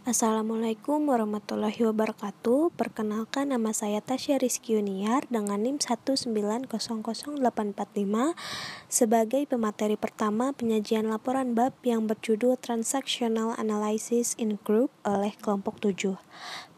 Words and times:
Assalamualaikum 0.00 1.12
warahmatullahi 1.12 1.76
wabarakatuh. 1.84 2.72
Perkenalkan 2.72 3.52
nama 3.52 3.68
saya 3.76 4.00
Tasya 4.00 4.40
Rizky 4.40 4.72
Uniar 4.80 5.28
dengan 5.28 5.60
NIM 5.60 5.76
1900845 5.76 6.72
sebagai 8.88 9.44
pemateri 9.44 10.00
pertama 10.00 10.56
penyajian 10.56 11.04
laporan 11.04 11.52
bab 11.52 11.76
yang 11.84 12.08
berjudul 12.08 12.56
Transactional 12.64 13.52
Analysis 13.60 14.32
in 14.40 14.56
Group 14.64 14.88
oleh 15.04 15.36
kelompok 15.36 15.76
7. 15.84 16.16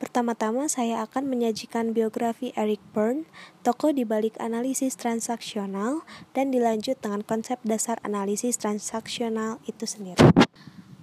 Pertama-tama 0.02 0.66
saya 0.66 1.07
akan 1.07 1.30
menyajikan 1.30 1.95
biografi 1.95 2.50
Eric 2.59 2.82
Berne, 2.91 3.30
tokoh 3.62 3.95
di 3.95 4.02
balik 4.02 4.34
analisis 4.43 4.98
transaksional 4.98 6.02
dan 6.34 6.50
dilanjut 6.50 6.98
dengan 6.98 7.23
konsep 7.23 7.62
dasar 7.62 8.02
analisis 8.02 8.59
transaksional 8.59 9.62
itu 9.70 9.86
sendiri. 9.86 10.27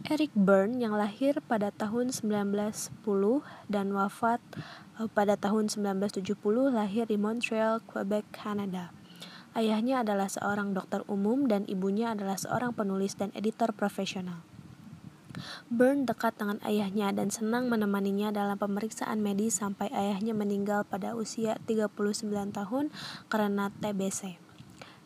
Eric 0.10 0.34
Berne 0.34 0.82
yang 0.82 0.98
lahir 0.98 1.38
pada 1.46 1.70
tahun 1.70 2.10
1910 2.10 2.98
dan 3.70 3.94
wafat 3.94 4.42
eh, 4.98 5.06
pada 5.06 5.38
tahun 5.38 5.70
1970 5.70 6.34
lahir 6.74 7.06
di 7.06 7.14
Montreal, 7.14 7.78
Quebec, 7.86 8.26
Kanada. 8.34 8.90
Ayahnya 9.54 10.02
adalah 10.02 10.26
seorang 10.26 10.74
dokter 10.74 11.06
umum 11.06 11.46
dan 11.46 11.62
ibunya 11.70 12.18
adalah 12.18 12.42
seorang 12.42 12.74
penulis 12.74 13.22
dan 13.22 13.30
editor 13.38 13.70
profesional. 13.70 14.42
Berne 15.70 16.10
dekat 16.10 16.42
dengan 16.42 16.58
ayahnya 16.66 17.14
dan 17.14 17.30
senang 17.30 17.70
menemaninya 17.70 18.34
dalam 18.34 18.58
pemeriksaan 18.58 19.22
medis 19.22 19.62
sampai 19.62 19.94
ayahnya 19.94 20.34
meninggal 20.34 20.90
pada 20.90 21.14
usia 21.14 21.62
39 21.70 21.94
tahun 22.50 22.90
karena 23.30 23.70
TBC. 23.78 24.49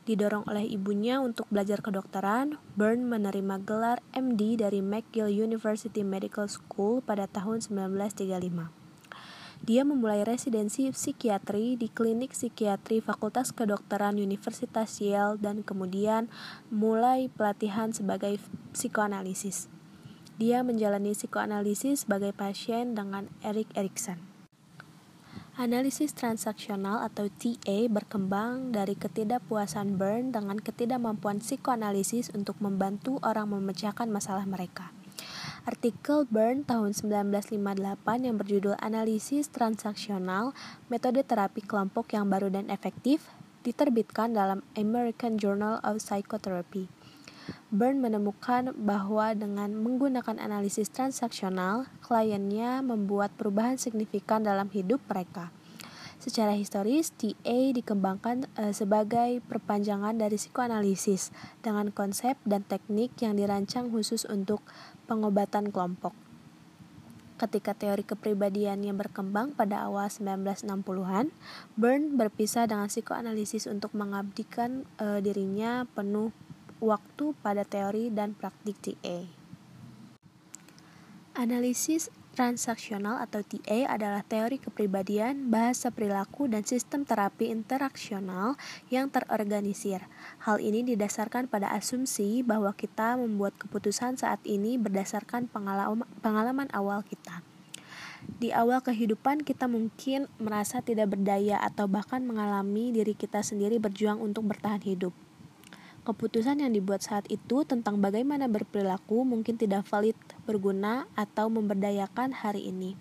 Didorong 0.03 0.43
oleh 0.51 0.67
ibunya 0.67 1.23
untuk 1.23 1.47
belajar 1.47 1.79
kedokteran, 1.79 2.59
Byrne 2.75 3.07
menerima 3.07 3.55
gelar 3.63 4.03
MD 4.11 4.59
dari 4.59 4.83
McGill 4.83 5.31
University 5.31 6.03
Medical 6.03 6.51
School 6.51 6.99
pada 6.99 7.23
tahun 7.23 7.63
1935. 7.63 8.83
Dia 9.63 9.87
memulai 9.87 10.27
residensi 10.27 10.91
psikiatri 10.91 11.79
di 11.79 11.87
klinik 11.87 12.35
psikiatri 12.35 12.99
Fakultas 12.99 13.55
Kedokteran 13.55 14.19
Universitas 14.19 14.99
Yale 14.99 15.39
dan 15.39 15.63
kemudian 15.63 16.27
mulai 16.67 17.31
pelatihan 17.31 17.95
sebagai 17.95 18.43
psikoanalisis. 18.75 19.71
Dia 20.35 20.67
menjalani 20.67 21.15
psikoanalisis 21.15 22.03
sebagai 22.03 22.35
pasien 22.35 22.91
dengan 22.91 23.31
Erik 23.39 23.71
Erikson. 23.71 24.32
Analisis 25.53 26.17
transaksional 26.17 27.05
atau 27.05 27.29
TA 27.29 27.85
berkembang 27.85 28.73
dari 28.73 28.97
ketidakpuasan 28.97 30.01
Byrne 30.01 30.33
dengan 30.33 30.57
ketidakmampuan 30.57 31.45
psikoanalisis 31.45 32.33
untuk 32.33 32.57
membantu 32.57 33.21
orang 33.21 33.53
memecahkan 33.53 34.09
masalah 34.09 34.49
mereka. 34.49 34.89
Artikel 35.69 36.25
Byrne 36.25 36.65
tahun 36.65 36.97
1958 36.97 37.69
yang 38.25 38.35
berjudul 38.41 38.81
Analisis 38.81 39.53
Transaksional, 39.53 40.57
Metode 40.89 41.21
Terapi 41.21 41.61
Kelompok 41.61 42.17
yang 42.17 42.33
Baru 42.33 42.49
dan 42.49 42.73
Efektif 42.73 43.21
diterbitkan 43.61 44.33
dalam 44.33 44.65
American 44.73 45.37
Journal 45.37 45.77
of 45.85 46.01
Psychotherapy. 46.01 46.89
Byrne 47.73 47.99
menemukan 47.99 48.71
bahwa 48.77 49.33
dengan 49.33 49.73
menggunakan 49.73 50.37
analisis 50.37 50.91
transaksional, 50.93 51.89
kliennya 52.05 52.85
membuat 52.85 53.33
perubahan 53.33 53.81
signifikan 53.81 54.45
dalam 54.45 54.69
hidup 54.69 55.01
mereka. 55.09 55.49
Secara 56.23 56.55
historis, 56.55 57.11
TA 57.11 57.75
dikembangkan 57.75 58.47
e, 58.55 58.71
sebagai 58.71 59.43
perpanjangan 59.43 60.15
dari 60.15 60.39
psikoanalisis 60.39 61.35
dengan 61.59 61.91
konsep 61.91 62.39
dan 62.47 62.63
teknik 62.63 63.11
yang 63.19 63.35
dirancang 63.35 63.91
khusus 63.91 64.23
untuk 64.31 64.63
pengobatan 65.03 65.67
kelompok. 65.67 66.15
Ketika 67.35 67.75
teori 67.75 68.07
kepribadiannya 68.07 68.95
berkembang 68.95 69.51
pada 69.51 69.83
awal 69.83 70.07
1960-an, 70.07 71.27
Byrne 71.75 72.15
berpisah 72.15 72.71
dengan 72.71 72.87
psikoanalisis 72.87 73.67
untuk 73.67 73.91
mengabdikan 73.91 74.87
e, 74.95 75.19
dirinya 75.19 75.83
penuh 75.91 76.31
waktu 76.83 77.31
pada 77.39 77.63
teori 77.63 78.11
dan 78.11 78.35
praktik 78.35 78.75
TA. 78.83 79.23
Analisis 81.33 82.11
transaksional 82.33 83.21
atau 83.21 83.45
TA 83.45 83.85
adalah 83.93 84.25
teori 84.25 84.57
kepribadian, 84.57 85.53
bahasa 85.53 85.93
perilaku, 85.93 86.49
dan 86.49 86.65
sistem 86.65 87.05
terapi 87.05 87.53
interaksional 87.53 88.57
yang 88.89 89.13
terorganisir. 89.13 90.05
Hal 90.41 90.57
ini 90.57 90.81
didasarkan 90.81 91.45
pada 91.45 91.69
asumsi 91.71 92.41
bahwa 92.41 92.73
kita 92.73 93.15
membuat 93.21 93.53
keputusan 93.61 94.17
saat 94.17 94.41
ini 94.49 94.81
berdasarkan 94.81 95.47
pengalaman, 96.21 96.69
awal 96.73 97.05
kita. 97.05 97.45
Di 98.41 98.49
awal 98.49 98.81
kehidupan, 98.81 99.45
kita 99.45 99.69
mungkin 99.69 100.25
merasa 100.41 100.81
tidak 100.81 101.13
berdaya 101.13 101.61
atau 101.61 101.85
bahkan 101.85 102.25
mengalami 102.25 102.89
diri 102.89 103.13
kita 103.13 103.45
sendiri 103.45 103.77
berjuang 103.77 104.17
untuk 104.17 104.49
bertahan 104.49 104.81
hidup. 104.81 105.13
Keputusan 106.03 106.59
yang 106.59 106.75
dibuat 106.75 106.99
saat 106.99 107.23
itu 107.31 107.63
tentang 107.63 108.03
bagaimana 108.03 108.51
berperilaku 108.51 109.23
mungkin 109.23 109.55
tidak 109.55 109.87
valid, 109.87 110.19
berguna, 110.43 111.07
atau 111.15 111.47
memberdayakan 111.47 112.35
hari 112.35 112.67
ini. 112.67 112.99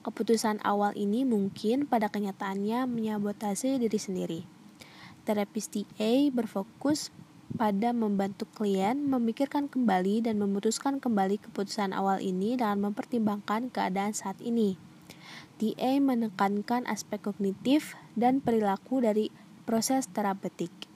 Keputusan 0.00 0.64
awal 0.64 0.96
ini 0.96 1.28
mungkin 1.28 1.84
pada 1.84 2.08
kenyataannya 2.08 2.88
menyabotase 2.88 3.76
diri 3.76 4.00
sendiri. 4.00 4.40
Terapis 5.28 5.68
TA 5.68 6.32
berfokus 6.32 7.12
pada 7.52 7.92
membantu 7.92 8.48
klien 8.48 8.96
memikirkan 8.96 9.68
kembali 9.68 10.24
dan 10.24 10.40
memutuskan 10.40 11.04
kembali 11.04 11.36
keputusan 11.36 11.92
awal 11.92 12.16
ini 12.24 12.56
dengan 12.56 12.88
mempertimbangkan 12.88 13.68
keadaan 13.68 14.16
saat 14.16 14.40
ini. 14.40 14.80
TA 15.60 16.00
menekankan 16.00 16.88
aspek 16.88 17.20
kognitif 17.20 17.92
dan 18.16 18.40
perilaku 18.40 19.04
dari 19.04 19.28
proses 19.68 20.08
terapeutik. 20.08 20.87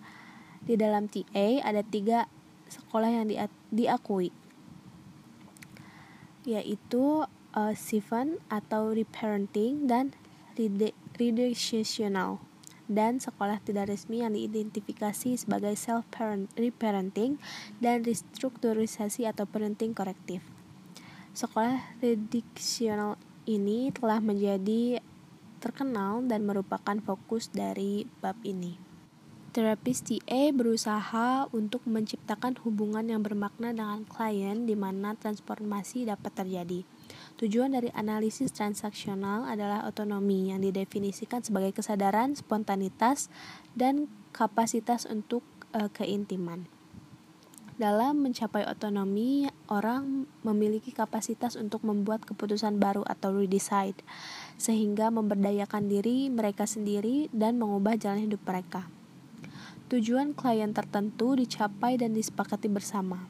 Di 0.63 0.79
dalam 0.79 1.11
TA 1.11 1.63
ada 1.67 1.83
tiga 1.83 2.31
sekolah 2.71 3.11
yang 3.11 3.27
diakui, 3.75 4.31
yaitu 6.47 7.27
uh, 7.53 7.75
Sivan 7.75 8.39
atau 8.49 8.95
reparenting 8.95 9.91
dan 9.91 10.15
redecisional 11.19 12.41
dan 12.93 13.17
sekolah 13.23 13.63
tidak 13.65 13.89
resmi 13.89 14.21
yang 14.21 14.37
diidentifikasi 14.37 15.41
sebagai 15.41 15.73
self 15.81 16.05
reparenting 16.59 17.41
dan 17.81 18.05
restrukturisasi 18.05 19.25
atau 19.25 19.49
parenting 19.49 19.97
korektif. 19.97 20.45
Sekolah 21.33 21.97
redictional 22.05 23.17
ini 23.49 23.89
telah 23.97 24.21
menjadi 24.21 25.01
terkenal 25.63 26.21
dan 26.29 26.45
merupakan 26.45 26.99
fokus 27.01 27.49
dari 27.49 28.05
bab 28.21 28.37
ini. 28.45 28.92
Terapis 29.53 30.01
TA 30.01 30.49
berusaha 30.49 31.45
untuk 31.53 31.85
menciptakan 31.85 32.57
hubungan 32.65 33.05
yang 33.05 33.21
bermakna 33.21 33.77
dengan 33.77 34.01
klien 34.09 34.65
di 34.65 34.73
mana 34.73 35.13
transformasi 35.13 36.09
dapat 36.09 36.33
terjadi. 36.33 36.89
Tujuan 37.37 37.77
dari 37.77 37.93
analisis 37.93 38.49
transaksional 38.49 39.45
adalah 39.45 39.85
otonomi 39.85 40.49
yang 40.49 40.65
didefinisikan 40.65 41.45
sebagai 41.45 41.77
kesadaran, 41.77 42.33
spontanitas, 42.33 43.29
dan 43.77 44.09
kapasitas 44.33 45.05
untuk 45.05 45.45
e, 45.77 45.85
keintiman. 45.93 46.65
Dalam 47.77 48.25
mencapai 48.25 48.65
otonomi, 48.65 49.53
orang 49.69 50.25
memiliki 50.49 50.97
kapasitas 50.97 51.61
untuk 51.61 51.85
membuat 51.85 52.25
keputusan 52.25 52.81
baru 52.81 53.05
atau 53.05 53.37
redecide, 53.37 54.01
sehingga 54.57 55.13
memberdayakan 55.13 55.93
diri 55.93 56.33
mereka 56.33 56.65
sendiri 56.65 57.29
dan 57.37 57.61
mengubah 57.61 58.01
jalan 58.01 58.33
hidup 58.33 58.41
mereka. 58.49 59.02
Tujuan 59.93 60.33
klien 60.33 60.73
tertentu 60.73 61.37
dicapai 61.37 62.01
dan 62.01 62.17
disepakati 62.17 62.65
bersama. 62.73 63.29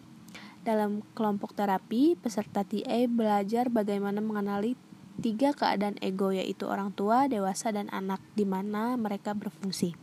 Dalam 0.62 1.02
kelompok 1.18 1.58
terapi, 1.58 2.14
peserta 2.14 2.62
TA 2.62 3.02
belajar 3.10 3.66
bagaimana 3.66 4.22
mengenali 4.22 4.78
tiga 5.18 5.50
keadaan 5.59 5.98
ego 5.98 6.30
yaitu 6.30 6.70
orang 6.70 6.94
tua, 6.94 7.26
dewasa, 7.26 7.74
dan 7.74 7.91
anak 7.91 8.22
di 8.38 8.47
mana 8.47 8.94
mereka 8.94 9.34
berfungsi. 9.34 9.98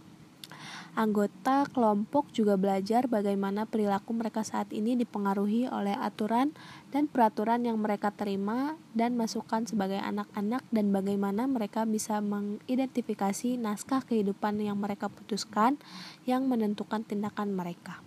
Anggota 0.98 1.70
kelompok 1.70 2.34
juga 2.34 2.58
belajar 2.58 3.06
bagaimana 3.06 3.70
perilaku 3.70 4.10
mereka 4.18 4.42
saat 4.42 4.74
ini 4.74 4.98
dipengaruhi 4.98 5.70
oleh 5.70 5.94
aturan 5.94 6.58
dan 6.90 7.06
peraturan 7.06 7.62
yang 7.62 7.78
mereka 7.78 8.10
terima 8.10 8.74
dan 8.98 9.14
masukkan 9.14 9.70
sebagai 9.70 10.02
anak-anak 10.02 10.66
dan 10.74 10.90
bagaimana 10.90 11.46
mereka 11.46 11.86
bisa 11.86 12.18
mengidentifikasi 12.26 13.62
naskah 13.62 14.02
kehidupan 14.02 14.58
yang 14.58 14.82
mereka 14.82 15.14
putuskan 15.14 15.78
yang 16.26 16.50
menentukan 16.50 17.06
tindakan 17.06 17.54
mereka. 17.54 18.02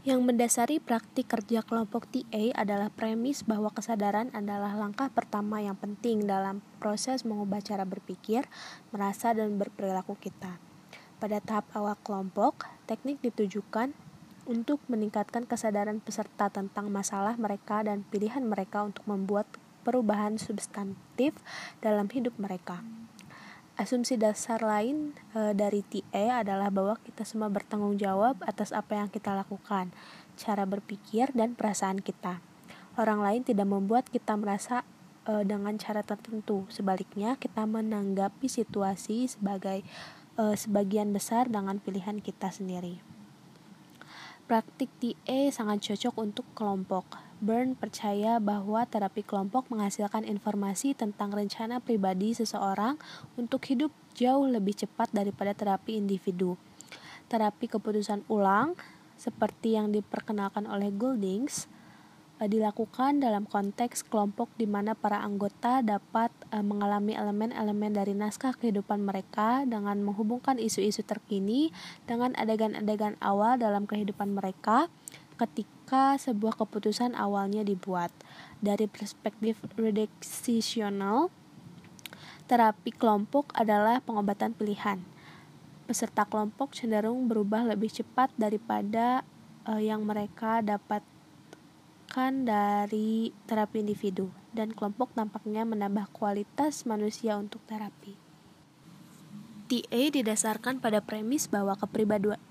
Yang 0.00 0.20
mendasari 0.24 0.76
praktik 0.80 1.28
kerja 1.28 1.60
kelompok 1.60 2.08
TA 2.08 2.56
adalah 2.56 2.88
premis 2.88 3.44
bahwa 3.44 3.68
kesadaran 3.68 4.32
adalah 4.32 4.72
langkah 4.72 5.12
pertama 5.12 5.60
yang 5.60 5.76
penting 5.76 6.24
dalam 6.24 6.64
proses 6.80 7.28
mengubah 7.28 7.60
cara 7.60 7.84
berpikir, 7.84 8.48
merasa, 8.96 9.36
dan 9.36 9.60
berperilaku 9.60 10.16
kita. 10.16 10.69
Pada 11.20 11.36
tahap 11.44 11.68
awal 11.76 12.00
kelompok, 12.00 12.64
teknik 12.88 13.20
ditujukan 13.20 13.92
untuk 14.48 14.80
meningkatkan 14.88 15.44
kesadaran 15.44 16.00
peserta 16.00 16.48
tentang 16.48 16.88
masalah 16.88 17.36
mereka 17.36 17.84
dan 17.84 18.08
pilihan 18.08 18.40
mereka 18.40 18.80
untuk 18.88 19.04
membuat 19.04 19.44
perubahan 19.84 20.40
substantif 20.40 21.36
dalam 21.84 22.08
hidup 22.08 22.32
mereka. 22.40 22.80
Asumsi 23.76 24.16
dasar 24.16 24.64
lain 24.64 25.12
e, 25.36 25.52
dari 25.52 25.84
TE 25.84 26.28
adalah 26.32 26.72
bahwa 26.72 26.96
kita 27.00 27.28
semua 27.28 27.52
bertanggung 27.52 28.00
jawab 28.00 28.40
atas 28.44 28.72
apa 28.72 28.96
yang 28.96 29.12
kita 29.12 29.36
lakukan, 29.36 29.92
cara 30.40 30.64
berpikir, 30.64 31.32
dan 31.36 31.52
perasaan 31.52 32.00
kita. 32.00 32.44
Orang 32.96 33.20
lain 33.20 33.44
tidak 33.44 33.68
membuat 33.68 34.08
kita 34.08 34.36
merasa 34.36 34.84
e, 35.24 35.48
dengan 35.48 35.80
cara 35.80 36.04
tertentu. 36.04 36.68
Sebaliknya, 36.68 37.40
kita 37.40 37.64
menanggapi 37.64 38.52
situasi 38.52 39.32
sebagai 39.32 39.80
e, 40.40 40.56
sebagian 40.56 41.12
besar 41.12 41.52
dengan 41.52 41.76
pilihan 41.76 42.24
kita 42.24 42.48
sendiri. 42.48 43.04
Praktik 44.48 44.88
TE 44.96 45.52
sangat 45.52 45.84
cocok 45.84 46.16
untuk 46.16 46.48
kelompok 46.56 47.20
Byrne 47.40 47.72
percaya 47.72 48.36
bahwa 48.36 48.84
terapi 48.84 49.24
kelompok 49.24 49.72
menghasilkan 49.72 50.28
informasi 50.28 50.92
tentang 50.92 51.32
rencana 51.32 51.80
pribadi 51.80 52.36
seseorang 52.36 53.00
untuk 53.40 53.64
hidup 53.64 53.88
jauh 54.12 54.44
lebih 54.44 54.76
cepat 54.76 55.08
daripada 55.16 55.56
terapi 55.56 55.96
individu. 55.96 56.60
Terapi 57.32 57.64
keputusan 57.64 58.28
ulang, 58.28 58.76
seperti 59.16 59.80
yang 59.80 59.88
diperkenalkan 59.88 60.68
oleh 60.68 60.92
Goldings, 60.92 61.64
dilakukan 62.48 63.20
dalam 63.20 63.44
konteks 63.44 64.08
kelompok 64.08 64.48
di 64.56 64.64
mana 64.64 64.96
para 64.96 65.20
anggota 65.20 65.84
dapat 65.84 66.32
eh, 66.48 66.64
mengalami 66.64 67.12
elemen-elemen 67.12 67.92
dari 67.92 68.16
naskah 68.16 68.56
kehidupan 68.56 69.04
mereka 69.04 69.68
dengan 69.68 70.00
menghubungkan 70.00 70.56
isu-isu 70.56 71.04
terkini 71.04 71.68
dengan 72.08 72.32
adegan-adegan 72.40 73.20
awal 73.20 73.60
dalam 73.60 73.84
kehidupan 73.84 74.32
mereka 74.32 74.88
ketika 75.36 76.16
sebuah 76.20 76.56
keputusan 76.60 77.16
awalnya 77.16 77.64
dibuat. 77.64 78.12
Dari 78.60 78.84
perspektif 78.84 79.60
redaksional, 79.76 81.32
terapi 82.44 82.92
kelompok 82.92 83.52
adalah 83.56 84.04
pengobatan 84.04 84.52
pilihan. 84.52 85.00
Peserta 85.88 86.28
kelompok 86.28 86.76
cenderung 86.76 87.24
berubah 87.26 87.64
lebih 87.64 87.88
cepat 87.88 88.28
daripada 88.36 89.24
uh, 89.64 89.80
yang 89.80 90.04
mereka 90.04 90.60
dapatkan 92.10 92.42
dari 92.42 93.30
terapi 93.46 93.86
individu, 93.86 94.34
dan 94.50 94.74
kelompok 94.74 95.14
tampaknya 95.14 95.62
menambah 95.62 96.10
kualitas 96.10 96.82
manusia 96.82 97.38
untuk 97.38 97.62
terapi. 97.70 98.18
TA 99.70 100.02
didasarkan 100.10 100.82
pada 100.82 100.98
premis 101.06 101.46
bahwa 101.46 101.78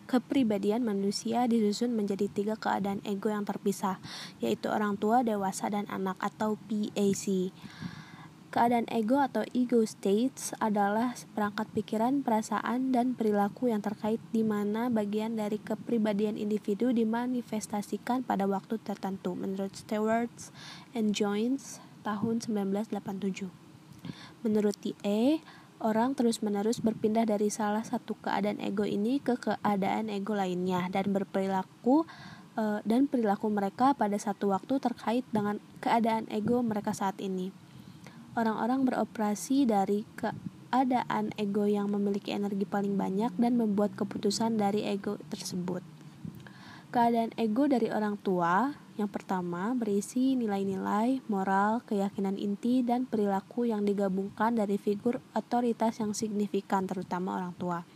kepribadian 0.08 0.80
manusia 0.80 1.44
disusun 1.44 1.92
menjadi 1.92 2.32
tiga 2.32 2.56
keadaan 2.56 3.04
ego 3.04 3.28
yang 3.28 3.44
terpisah, 3.44 4.00
yaitu 4.40 4.72
orang 4.72 4.96
tua, 4.96 5.28
dewasa, 5.28 5.68
dan 5.68 5.84
anak 5.92 6.16
atau 6.24 6.56
PAC. 6.56 7.52
Keadaan 8.50 8.90
ego 8.90 9.22
atau 9.22 9.46
ego 9.54 9.86
states 9.86 10.58
adalah 10.58 11.14
seperangkat 11.14 11.70
pikiran, 11.70 12.26
perasaan, 12.26 12.90
dan 12.90 13.14
perilaku 13.14 13.70
yang 13.70 13.78
terkait 13.78 14.18
di 14.34 14.42
mana 14.42 14.90
bagian 14.90 15.38
dari 15.38 15.62
kepribadian 15.62 16.34
individu 16.34 16.90
dimanifestasikan 16.90 18.26
pada 18.26 18.50
waktu 18.50 18.82
tertentu 18.82 19.38
menurut 19.38 19.78
Stewart 19.78 20.34
and 20.98 21.14
Jones 21.14 21.78
tahun 22.02 22.42
1987. 22.42 23.54
Menurut 24.42 24.74
TA, 24.82 25.46
orang 25.78 26.18
terus-menerus 26.18 26.82
berpindah 26.82 27.30
dari 27.30 27.54
salah 27.54 27.86
satu 27.86 28.18
keadaan 28.18 28.58
ego 28.66 28.82
ini 28.82 29.22
ke 29.22 29.38
keadaan 29.38 30.10
ego 30.10 30.34
lainnya 30.34 30.90
dan 30.90 31.14
berperilaku 31.14 32.10
uh, 32.58 32.82
dan 32.82 33.06
perilaku 33.06 33.46
mereka 33.54 33.94
pada 33.94 34.18
satu 34.18 34.58
waktu 34.58 34.82
terkait 34.82 35.22
dengan 35.30 35.62
keadaan 35.86 36.26
ego 36.34 36.66
mereka 36.66 36.98
saat 36.98 37.22
ini. 37.22 37.69
Orang-orang 38.38 38.86
beroperasi 38.86 39.66
dari 39.66 40.06
keadaan 40.18 41.34
ego 41.38 41.66
yang 41.66 41.90
memiliki 41.90 42.30
energi 42.30 42.66
paling 42.66 42.94
banyak 42.94 43.34
dan 43.38 43.58
membuat 43.58 43.98
keputusan 43.98 44.58
dari 44.58 44.86
ego 44.86 45.18
tersebut. 45.34 45.82
Keadaan 46.90 47.34
ego 47.38 47.70
dari 47.70 47.94
orang 47.94 48.18
tua 48.22 48.74
yang 49.00 49.08
pertama 49.08 49.72
berisi 49.78 50.36
nilai-nilai, 50.36 51.24
moral, 51.32 51.80
keyakinan 51.88 52.36
inti, 52.36 52.84
dan 52.84 53.08
perilaku 53.08 53.64
yang 53.64 53.88
digabungkan 53.88 54.60
dari 54.60 54.76
figur 54.76 55.24
otoritas 55.32 56.04
yang 56.04 56.12
signifikan, 56.12 56.84
terutama 56.84 57.40
orang 57.40 57.56
tua. 57.56 57.88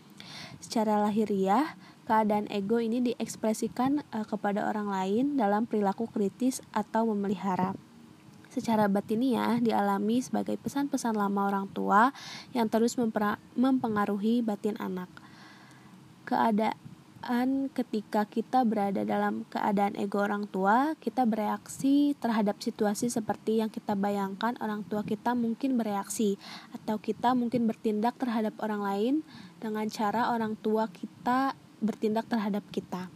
Secara 0.64 1.04
lahiriah, 1.04 1.76
keadaan 2.08 2.48
ego 2.48 2.80
ini 2.80 3.04
diekspresikan 3.04 4.08
uh, 4.16 4.24
kepada 4.24 4.64
orang 4.64 4.88
lain 4.88 5.26
dalam 5.36 5.68
perilaku 5.68 6.08
kritis 6.08 6.64
atau 6.72 7.12
memelihara. 7.12 7.76
Secara 8.54 8.86
batiniah 8.86 9.58
dialami 9.58 10.22
sebagai 10.22 10.62
pesan-pesan 10.62 11.18
lama 11.18 11.50
orang 11.50 11.66
tua 11.74 12.14
yang 12.54 12.70
terus 12.70 12.94
mempengaruhi 13.58 14.46
batin 14.46 14.78
anak. 14.78 15.10
Keadaan 16.30 17.74
ketika 17.74 18.30
kita 18.30 18.62
berada 18.62 19.02
dalam 19.02 19.50
keadaan 19.50 19.98
ego 19.98 20.22
orang 20.22 20.46
tua, 20.46 20.94
kita 21.02 21.26
bereaksi 21.26 22.14
terhadap 22.22 22.62
situasi 22.62 23.10
seperti 23.10 23.58
yang 23.58 23.74
kita 23.74 23.98
bayangkan 23.98 24.54
orang 24.62 24.86
tua 24.86 25.02
kita 25.02 25.34
mungkin 25.34 25.74
bereaksi, 25.74 26.38
atau 26.78 27.02
kita 27.02 27.34
mungkin 27.34 27.66
bertindak 27.66 28.22
terhadap 28.22 28.54
orang 28.62 28.86
lain 28.86 29.14
dengan 29.58 29.90
cara 29.90 30.30
orang 30.30 30.54
tua 30.62 30.94
kita 30.94 31.58
bertindak 31.82 32.30
terhadap 32.30 32.62
kita. 32.70 33.10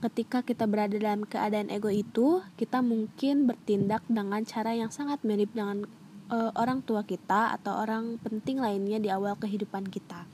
Ketika 0.00 0.40
kita 0.40 0.64
berada 0.64 0.96
dalam 0.96 1.28
keadaan 1.28 1.68
ego 1.68 1.92
itu, 1.92 2.40
kita 2.56 2.80
mungkin 2.80 3.44
bertindak 3.44 4.00
dengan 4.08 4.40
cara 4.48 4.72
yang 4.72 4.88
sangat 4.88 5.20
mirip 5.22 5.52
dengan 5.52 5.84
uh, 6.32 6.50
orang 6.56 6.80
tua 6.80 7.04
kita 7.04 7.52
atau 7.60 7.84
orang 7.84 8.16
penting 8.24 8.64
lainnya 8.64 8.96
di 8.96 9.12
awal 9.12 9.36
kehidupan 9.36 9.92
kita 9.92 10.24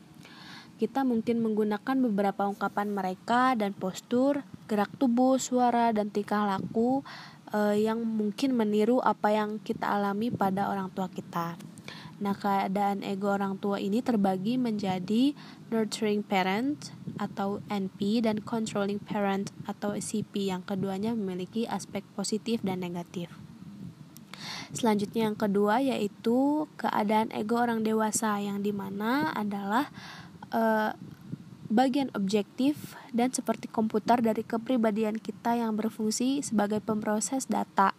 kita 0.77 1.09
mungkin 1.09 1.41
menggunakan 1.41 1.97
beberapa 2.05 2.45
ungkapan 2.45 2.93
mereka 2.93 3.57
dan 3.57 3.73
postur, 3.73 4.45
gerak 4.69 4.93
tubuh, 5.01 5.41
suara, 5.41 5.89
dan 5.97 6.13
tingkah 6.13 6.45
laku 6.45 7.01
uh, 7.57 7.73
yang 7.73 8.05
mungkin 8.05 8.53
meniru 8.53 9.01
apa 9.01 9.33
yang 9.33 9.57
kita 9.65 9.89
alami 9.89 10.29
pada 10.29 10.69
orang 10.69 10.93
tua 10.93 11.09
kita. 11.09 11.57
Nah, 12.17 12.33
keadaan 12.33 13.05
ego 13.05 13.29
orang 13.29 13.61
tua 13.61 13.77
ini 13.77 14.01
terbagi 14.01 14.57
menjadi 14.57 15.37
nurturing 15.69 16.25
parent 16.25 16.97
atau 17.21 17.61
NP 17.69 18.25
dan 18.25 18.41
controlling 18.41 18.97
parent 18.97 19.53
atau 19.69 19.93
CP 19.93 20.49
yang 20.49 20.65
keduanya 20.65 21.13
memiliki 21.13 21.69
aspek 21.69 22.01
positif 22.17 22.65
dan 22.65 22.81
negatif. 22.81 23.29
Selanjutnya 24.73 25.29
yang 25.29 25.37
kedua 25.37 25.81
yaitu 25.81 26.69
keadaan 26.81 27.33
ego 27.33 27.61
orang 27.61 27.85
dewasa 27.85 28.41
yang 28.41 28.65
di 28.65 28.73
mana 28.73 29.33
adalah 29.37 29.89
uh, 30.53 30.93
bagian 31.67 32.11
objektif 32.15 32.95
dan 33.11 33.35
seperti 33.35 33.67
komputer 33.67 34.23
dari 34.23 34.47
kepribadian 34.47 35.19
kita 35.19 35.59
yang 35.59 35.75
berfungsi 35.75 36.41
sebagai 36.41 36.79
pemroses 36.79 37.51
data 37.51 37.93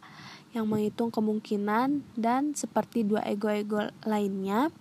yang 0.58 0.66
menghitung 0.66 1.14
kemungkinan 1.14 2.02
dan 2.18 2.58
seperti 2.58 3.06
dua 3.06 3.22
ego-ego 3.24 3.94
lainnya 4.04 4.74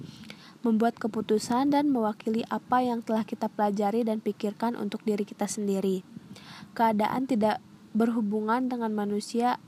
membuat 0.64 0.98
keputusan 0.98 1.70
dan 1.70 1.92
mewakili 1.92 2.42
apa 2.50 2.82
yang 2.82 3.04
telah 3.04 3.22
kita 3.22 3.46
pelajari 3.46 4.02
dan 4.02 4.18
pikirkan 4.18 4.74
untuk 4.74 5.04
diri 5.06 5.22
kita 5.22 5.46
sendiri. 5.46 6.02
Keadaan 6.74 7.28
tidak 7.30 7.62
berhubungan 7.94 8.66
dengan 8.66 8.90
manusia 8.90 9.62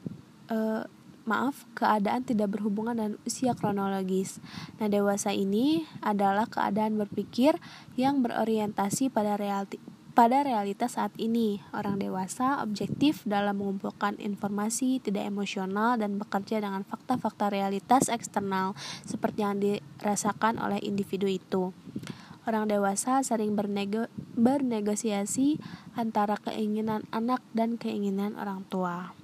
uh, 0.51 0.83
maaf, 1.29 1.69
keadaan 1.77 2.25
tidak 2.25 2.57
berhubungan 2.57 2.97
dengan 2.97 3.15
usia 3.29 3.53
kronologis. 3.53 4.41
Nah, 4.81 4.89
dewasa 4.89 5.37
ini 5.37 5.85
adalah 6.01 6.49
keadaan 6.49 6.97
berpikir 6.97 7.61
yang 8.01 8.25
berorientasi 8.25 9.13
pada 9.13 9.37
realiti 9.37 9.77
pada 10.19 10.43
realitas 10.43 10.99
saat 10.99 11.15
ini, 11.15 11.63
orang 11.71 12.03
dewasa 12.03 12.59
objektif 12.67 13.23
dalam 13.23 13.63
mengumpulkan 13.63 14.19
informasi, 14.19 14.99
tidak 14.99 15.31
emosional, 15.31 15.95
dan 15.95 16.19
bekerja 16.19 16.59
dengan 16.59 16.83
fakta-fakta 16.83 17.55
realitas 17.55 18.11
eksternal 18.11 18.75
seperti 19.07 19.47
yang 19.47 19.63
dirasakan 19.63 20.59
oleh 20.59 20.83
individu 20.83 21.31
itu. 21.31 21.71
Orang 22.51 22.67
dewasa 22.67 23.23
sering 23.23 23.55
bernego 23.55 24.11
bernegosiasi 24.35 25.63
antara 25.95 26.35
keinginan 26.35 27.07
anak 27.15 27.39
dan 27.55 27.79
keinginan 27.79 28.35
orang 28.35 28.67
tua. 28.67 29.15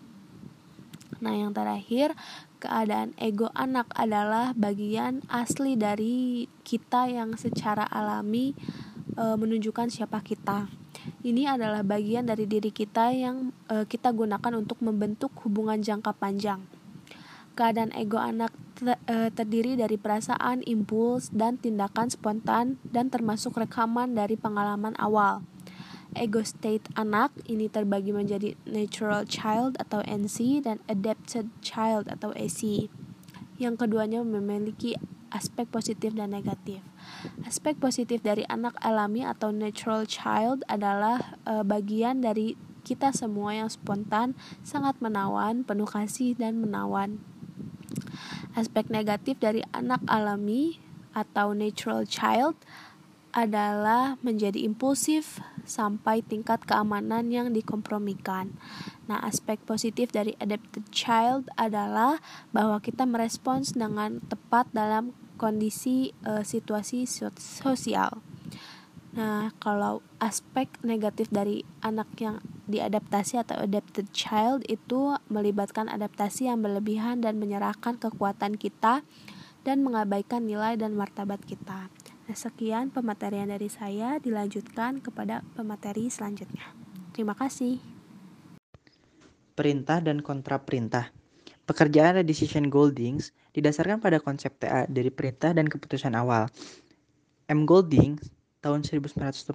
Nah, 1.18 1.34
yang 1.34 1.50
terakhir, 1.50 2.14
keadaan 2.62 3.18
ego 3.18 3.50
anak 3.58 3.90
adalah 3.98 4.54
bagian 4.54 5.26
asli 5.26 5.74
dari 5.74 6.46
kita 6.62 7.10
yang 7.10 7.34
secara 7.34 7.82
alami 7.82 8.54
e, 9.18 9.24
menunjukkan 9.34 9.90
siapa 9.90 10.22
kita. 10.22 10.83
Ini 11.24 11.56
adalah 11.56 11.80
bagian 11.80 12.28
dari 12.28 12.44
diri 12.44 12.68
kita 12.68 13.12
yang 13.12 13.52
e, 13.68 13.84
kita 13.88 14.12
gunakan 14.12 14.52
untuk 14.56 14.80
membentuk 14.80 15.32
hubungan 15.44 15.80
jangka 15.80 16.16
panjang. 16.16 16.64
Keadaan 17.56 17.94
ego 17.96 18.20
anak 18.20 18.52
e, 18.84 19.30
terdiri 19.32 19.76
dari 19.78 19.96
perasaan, 19.96 20.64
impuls, 20.66 21.32
dan 21.32 21.60
tindakan 21.60 22.12
spontan 22.12 22.76
dan 22.88 23.08
termasuk 23.08 23.56
rekaman 23.56 24.16
dari 24.16 24.36
pengalaman 24.36 24.96
awal. 25.00 25.44
ego 26.14 26.46
state 26.46 26.86
anak 26.94 27.34
ini 27.50 27.66
terbagi 27.66 28.14
menjadi 28.14 28.54
natural 28.70 29.26
child 29.26 29.74
atau 29.82 29.98
NC 30.06 30.62
dan 30.62 30.78
adapted 30.86 31.50
child 31.58 32.06
atau 32.06 32.30
AC. 32.38 32.86
Yang 33.58 33.74
keduanya 33.86 34.22
memiliki 34.22 34.94
aspek 35.34 35.66
positif 35.66 36.14
dan 36.14 36.30
negatif. 36.30 36.78
Aspek 37.42 37.74
positif 37.76 38.22
dari 38.22 38.46
anak 38.46 38.78
alami 38.78 39.26
atau 39.26 39.50
natural 39.50 40.06
child 40.06 40.62
adalah 40.70 41.34
e, 41.42 41.66
bagian 41.66 42.22
dari 42.22 42.54
kita 42.86 43.10
semua 43.10 43.58
yang 43.58 43.66
spontan, 43.66 44.38
sangat 44.62 44.94
menawan, 45.02 45.66
penuh 45.66 45.90
kasih 45.90 46.38
dan 46.38 46.62
menawan. 46.62 47.18
Aspek 48.54 48.86
negatif 48.86 49.42
dari 49.42 49.66
anak 49.74 50.04
alami 50.06 50.78
atau 51.10 51.50
natural 51.50 52.06
child 52.06 52.54
adalah 53.34 54.14
menjadi 54.22 54.62
impulsif 54.62 55.42
sampai 55.66 56.22
tingkat 56.22 56.62
keamanan 56.62 57.34
yang 57.34 57.50
dikompromikan. 57.50 58.54
Nah, 59.10 59.18
aspek 59.26 59.58
positif 59.66 60.14
dari 60.14 60.38
adapted 60.38 60.86
child 60.94 61.50
adalah 61.58 62.22
bahwa 62.54 62.78
kita 62.78 63.02
merespons 63.02 63.74
dengan 63.74 64.22
tepat 64.30 64.70
dalam 64.70 65.10
kondisi 65.36 66.14
uh, 66.26 66.42
situasi 66.46 67.06
sosial. 67.38 68.22
Nah, 69.14 69.54
kalau 69.62 70.02
aspek 70.18 70.66
negatif 70.82 71.30
dari 71.30 71.62
anak 71.86 72.10
yang 72.18 72.42
diadaptasi 72.66 73.38
atau 73.38 73.62
adapted 73.62 74.10
child 74.10 74.66
itu 74.66 75.14
melibatkan 75.30 75.86
adaptasi 75.86 76.50
yang 76.50 76.58
berlebihan 76.66 77.22
dan 77.22 77.38
menyerahkan 77.38 77.94
kekuatan 77.94 78.58
kita 78.58 79.06
dan 79.62 79.86
mengabaikan 79.86 80.50
nilai 80.50 80.74
dan 80.74 80.98
martabat 80.98 81.38
kita. 81.46 81.86
Nah, 82.26 82.36
sekian 82.36 82.90
pematerian 82.90 83.46
dari 83.46 83.70
saya, 83.70 84.18
dilanjutkan 84.18 84.98
kepada 84.98 85.46
pemateri 85.54 86.10
selanjutnya. 86.10 86.74
Terima 87.14 87.38
kasih. 87.38 87.78
Perintah 89.54 90.02
dan 90.02 90.26
kontra 90.26 90.58
perintah. 90.66 91.14
Pekerjaan 91.64 92.20
decision 92.28 92.68
Goldings 92.68 93.32
didasarkan 93.56 93.96
pada 94.04 94.20
konsep 94.20 94.52
TA 94.60 94.84
dari 94.84 95.08
perintah 95.08 95.56
dan 95.56 95.64
keputusan 95.64 96.12
awal. 96.12 96.52
M. 97.48 97.64
Goldings 97.64 98.28
tahun 98.64 98.80
1987, 98.80 99.52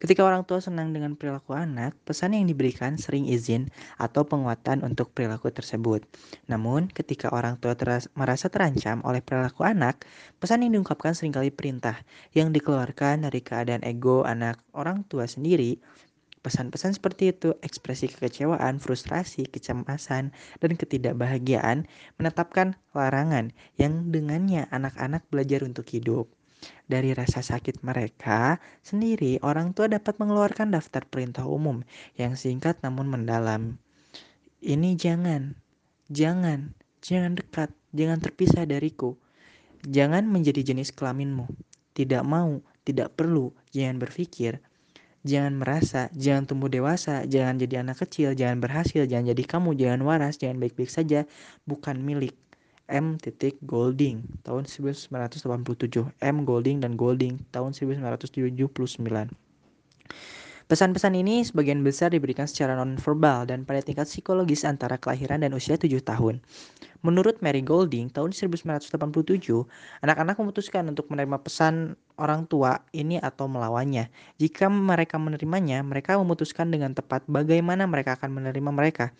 ketika 0.00 0.24
orang 0.24 0.48
tua 0.48 0.64
senang 0.64 0.96
dengan 0.96 1.12
perilaku 1.12 1.52
anak, 1.52 1.92
pesan 2.08 2.32
yang 2.32 2.48
diberikan 2.48 2.96
sering 2.96 3.28
izin 3.28 3.68
atau 4.00 4.24
penguatan 4.24 4.80
untuk 4.80 5.12
perilaku 5.12 5.52
tersebut. 5.52 6.00
Namun, 6.48 6.88
ketika 6.88 7.28
orang 7.28 7.60
tua 7.60 7.76
teras 7.76 8.08
merasa 8.16 8.48
terancam 8.48 9.04
oleh 9.04 9.20
perilaku 9.20 9.68
anak, 9.68 10.08
pesan 10.40 10.64
yang 10.64 10.80
diungkapkan 10.80 11.12
sering 11.12 11.36
kali 11.36 11.52
perintah 11.52 12.00
yang 12.32 12.48
dikeluarkan 12.48 13.28
dari 13.28 13.44
keadaan 13.44 13.84
ego 13.84 14.24
anak 14.24 14.56
orang 14.72 15.04
tua 15.04 15.28
sendiri 15.28 15.76
Pesan-pesan 16.42 16.98
seperti 16.98 17.30
itu, 17.30 17.54
ekspresi 17.62 18.10
kekecewaan, 18.10 18.82
frustrasi, 18.82 19.46
kecemasan, 19.46 20.34
dan 20.58 20.70
ketidakbahagiaan 20.74 21.86
menetapkan 22.18 22.74
larangan 22.98 23.54
yang 23.78 24.10
dengannya 24.10 24.66
anak-anak 24.74 25.22
belajar 25.30 25.62
untuk 25.62 25.86
hidup. 25.94 26.26
Dari 26.90 27.14
rasa 27.14 27.46
sakit 27.46 27.86
mereka 27.86 28.58
sendiri, 28.82 29.38
orang 29.42 29.70
tua 29.70 29.86
dapat 29.86 30.18
mengeluarkan 30.18 30.74
daftar 30.74 31.06
perintah 31.06 31.46
umum 31.46 31.86
yang 32.18 32.34
singkat 32.34 32.78
namun 32.82 33.06
mendalam. 33.06 33.78
Ini 34.62 34.98
jangan, 34.98 35.54
jangan, 36.10 36.74
jangan 37.02 37.38
dekat, 37.38 37.70
jangan 37.94 38.18
terpisah 38.18 38.66
dariku. 38.66 39.18
Jangan 39.82 40.26
menjadi 40.26 40.74
jenis 40.74 40.94
kelaminmu. 40.94 41.50
Tidak 41.94 42.22
mau, 42.22 42.62
tidak 42.86 43.18
perlu, 43.18 43.50
jangan 43.74 43.98
berpikir. 43.98 44.62
Jangan 45.22 45.54
merasa, 45.54 46.10
jangan 46.18 46.50
tumbuh 46.50 46.66
dewasa, 46.66 47.22
jangan 47.30 47.54
jadi 47.54 47.86
anak 47.86 48.02
kecil, 48.02 48.34
jangan 48.34 48.58
berhasil, 48.58 49.06
jangan 49.06 49.30
jadi 49.30 49.44
kamu, 49.46 49.78
jangan 49.78 50.00
waras, 50.02 50.34
jangan 50.34 50.58
baik-baik 50.58 50.90
saja, 50.90 51.30
bukan 51.62 52.02
milik. 52.02 52.34
M. 52.90 53.16
Golding 53.64 54.26
tahun 54.44 54.68
1987 54.68 55.08
M. 56.20 56.36
Golding 56.44 56.82
dan 56.82 56.98
Golding 56.98 57.40
tahun 57.48 57.72
1979 57.72 58.58
Pesan-pesan 60.72 61.12
ini 61.20 61.44
sebagian 61.44 61.84
besar 61.84 62.16
diberikan 62.16 62.48
secara 62.48 62.72
non-verbal 62.72 63.44
dan 63.44 63.68
pada 63.68 63.84
tingkat 63.84 64.08
psikologis 64.08 64.64
antara 64.64 64.96
kelahiran 64.96 65.44
dan 65.44 65.52
usia 65.52 65.76
7 65.76 66.00
tahun. 66.00 66.40
Menurut 67.04 67.44
Mary 67.44 67.60
Golding, 67.60 68.08
tahun 68.08 68.32
1987, 68.32 68.88
anak-anak 70.00 70.32
memutuskan 70.40 70.88
untuk 70.88 71.12
menerima 71.12 71.44
pesan 71.44 71.92
orang 72.16 72.48
tua 72.48 72.80
ini 72.96 73.20
atau 73.20 73.52
melawannya. 73.52 74.08
Jika 74.40 74.72
mereka 74.72 75.20
menerimanya, 75.20 75.84
mereka 75.84 76.16
memutuskan 76.16 76.72
dengan 76.72 76.96
tepat 76.96 77.20
bagaimana 77.28 77.84
mereka 77.84 78.16
akan 78.16 78.32
menerima 78.32 78.70
mereka. 78.72 79.12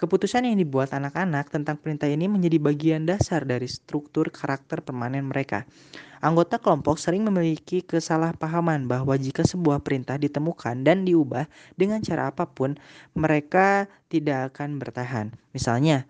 Keputusan 0.00 0.48
yang 0.48 0.56
dibuat 0.56 0.96
anak-anak 0.96 1.52
tentang 1.52 1.76
perintah 1.76 2.08
ini 2.08 2.24
menjadi 2.24 2.56
bagian 2.56 3.04
dasar 3.04 3.44
dari 3.44 3.68
struktur 3.68 4.32
karakter 4.32 4.80
permanen 4.80 5.28
mereka. 5.28 5.68
Anggota 6.24 6.56
kelompok 6.56 6.96
sering 6.96 7.20
memiliki 7.20 7.84
kesalahpahaman 7.84 8.88
bahwa 8.88 9.12
jika 9.20 9.44
sebuah 9.44 9.84
perintah 9.84 10.16
ditemukan 10.16 10.88
dan 10.88 11.04
diubah 11.04 11.52
dengan 11.76 12.00
cara 12.00 12.32
apa 12.32 12.48
pun, 12.48 12.80
mereka 13.12 13.92
tidak 14.08 14.56
akan 14.56 14.80
bertahan. 14.80 15.36
Misalnya, 15.52 16.08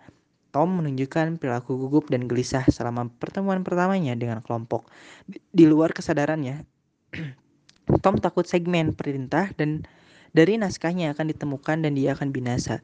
Tom 0.55 0.71
menunjukkan 0.71 1.35
perilaku 1.35 1.75
gugup 1.75 2.07
dan 2.07 2.31
gelisah 2.31 2.63
selama 2.71 3.11
pertemuan 3.19 3.59
pertamanya 3.59 4.15
dengan 4.15 4.39
kelompok. 4.39 4.87
Di 5.27 5.67
luar 5.67 5.91
kesadarannya, 5.91 6.63
Tom 8.03 8.15
takut 8.23 8.47
segmen 8.47 8.95
perintah 8.95 9.51
dan 9.51 9.83
dari 10.31 10.55
naskahnya 10.55 11.11
akan 11.11 11.27
ditemukan 11.35 11.83
dan 11.83 11.91
dia 11.91 12.15
akan 12.15 12.31
binasa. 12.31 12.79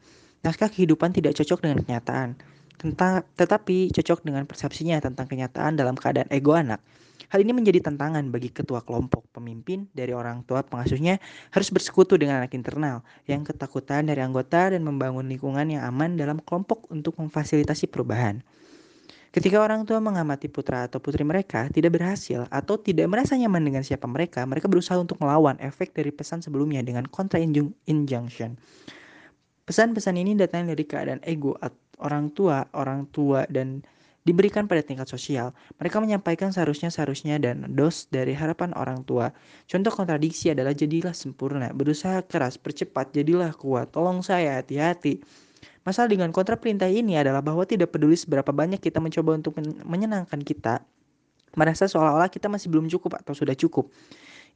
Naskah 0.48 0.72
kehidupan 0.72 1.12
tidak 1.12 1.36
cocok 1.36 1.60
dengan 1.60 1.84
kenyataan, 1.84 2.40
tentang, 2.80 3.28
tetapi 3.36 3.92
cocok 3.92 4.24
dengan 4.24 4.48
persepsinya 4.48 4.96
tentang 5.04 5.28
kenyataan 5.28 5.76
dalam 5.76 6.00
keadaan 6.00 6.32
ego 6.32 6.56
anak. 6.56 6.80
Hal 7.28 7.44
ini 7.44 7.52
menjadi 7.52 7.84
tantangan 7.84 8.32
bagi 8.32 8.56
ketua 8.56 8.80
kelompok 8.80 9.28
pemimpin 9.36 9.92
dari 9.92 10.16
orang 10.16 10.48
tua 10.48 10.64
pengasuhnya 10.64 11.20
harus 11.52 11.68
bersekutu 11.68 12.16
dengan 12.16 12.40
anak 12.40 12.56
internal 12.56 13.04
yang 13.28 13.44
ketakutan 13.44 14.08
dari 14.08 14.24
anggota 14.24 14.72
dan 14.72 14.88
membangun 14.88 15.28
lingkungan 15.28 15.68
yang 15.68 15.84
aman 15.84 16.16
dalam 16.16 16.40
kelompok 16.40 16.88
untuk 16.96 17.20
memfasilitasi 17.20 17.92
perubahan. 17.92 18.40
Ketika 19.36 19.60
orang 19.60 19.84
tua 19.84 20.00
mengamati 20.00 20.48
putra 20.48 20.88
atau 20.88 21.04
putri 21.04 21.28
mereka 21.28 21.68
tidak 21.68 22.00
berhasil 22.00 22.48
atau 22.48 22.80
tidak 22.80 23.12
merasa 23.12 23.36
nyaman 23.36 23.68
dengan 23.68 23.84
siapa 23.84 24.08
mereka, 24.08 24.48
mereka 24.48 24.72
berusaha 24.72 24.96
untuk 24.96 25.20
melawan 25.20 25.60
efek 25.60 25.92
dari 25.92 26.16
pesan 26.16 26.40
sebelumnya 26.40 26.80
dengan 26.80 27.04
contra 27.12 27.36
injunction. 27.36 28.56
Pesan-pesan 29.68 30.16
ini 30.16 30.32
datang 30.40 30.72
dari 30.72 30.88
keadaan 30.88 31.20
ego 31.28 31.60
orang 32.00 32.32
tua, 32.32 32.64
orang 32.72 33.04
tua 33.12 33.44
dan 33.52 33.84
diberikan 34.24 34.64
pada 34.64 34.80
tingkat 34.80 35.12
sosial. 35.12 35.52
Mereka 35.80 36.00
menyampaikan 36.00 36.56
seharusnya-seharusnya 36.56 37.36
dan 37.40 37.68
dos 37.76 38.08
dari 38.08 38.32
harapan 38.32 38.72
orang 38.80 39.04
tua. 39.04 39.36
Contoh 39.68 39.92
kontradiksi 39.92 40.56
adalah 40.56 40.72
jadilah 40.72 41.12
sempurna, 41.12 41.76
berusaha 41.76 42.24
keras, 42.24 42.56
percepat, 42.56 43.12
jadilah 43.12 43.52
kuat, 43.56 43.92
tolong 43.92 44.24
saya, 44.24 44.60
hati-hati. 44.60 45.20
Masalah 45.84 46.12
dengan 46.12 46.32
kontra 46.32 46.56
perintah 46.60 46.88
ini 46.88 47.16
adalah 47.20 47.44
bahwa 47.44 47.64
tidak 47.64 47.96
peduli 47.96 48.16
seberapa 48.16 48.52
banyak 48.52 48.80
kita 48.80 49.04
mencoba 49.04 49.40
untuk 49.40 49.56
menyenangkan 49.84 50.44
kita, 50.44 50.84
merasa 51.56 51.88
seolah-olah 51.88 52.28
kita 52.28 52.52
masih 52.52 52.68
belum 52.68 52.92
cukup 52.92 53.20
atau 53.20 53.32
sudah 53.32 53.56
cukup. 53.56 53.88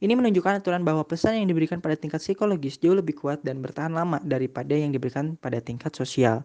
Ini 0.02 0.18
menunjukkan 0.18 0.58
aturan 0.58 0.82
bahwa 0.82 1.06
pesan 1.06 1.38
yang 1.38 1.46
diberikan 1.46 1.78
pada 1.78 1.94
tingkat 1.94 2.18
psikologis 2.18 2.74
jauh 2.82 2.98
lebih 2.98 3.14
kuat 3.14 3.38
dan 3.46 3.62
bertahan 3.62 3.94
lama 3.94 4.18
daripada 4.26 4.74
yang 4.74 4.90
diberikan 4.90 5.38
pada 5.38 5.62
tingkat 5.62 5.94
sosial. 5.94 6.42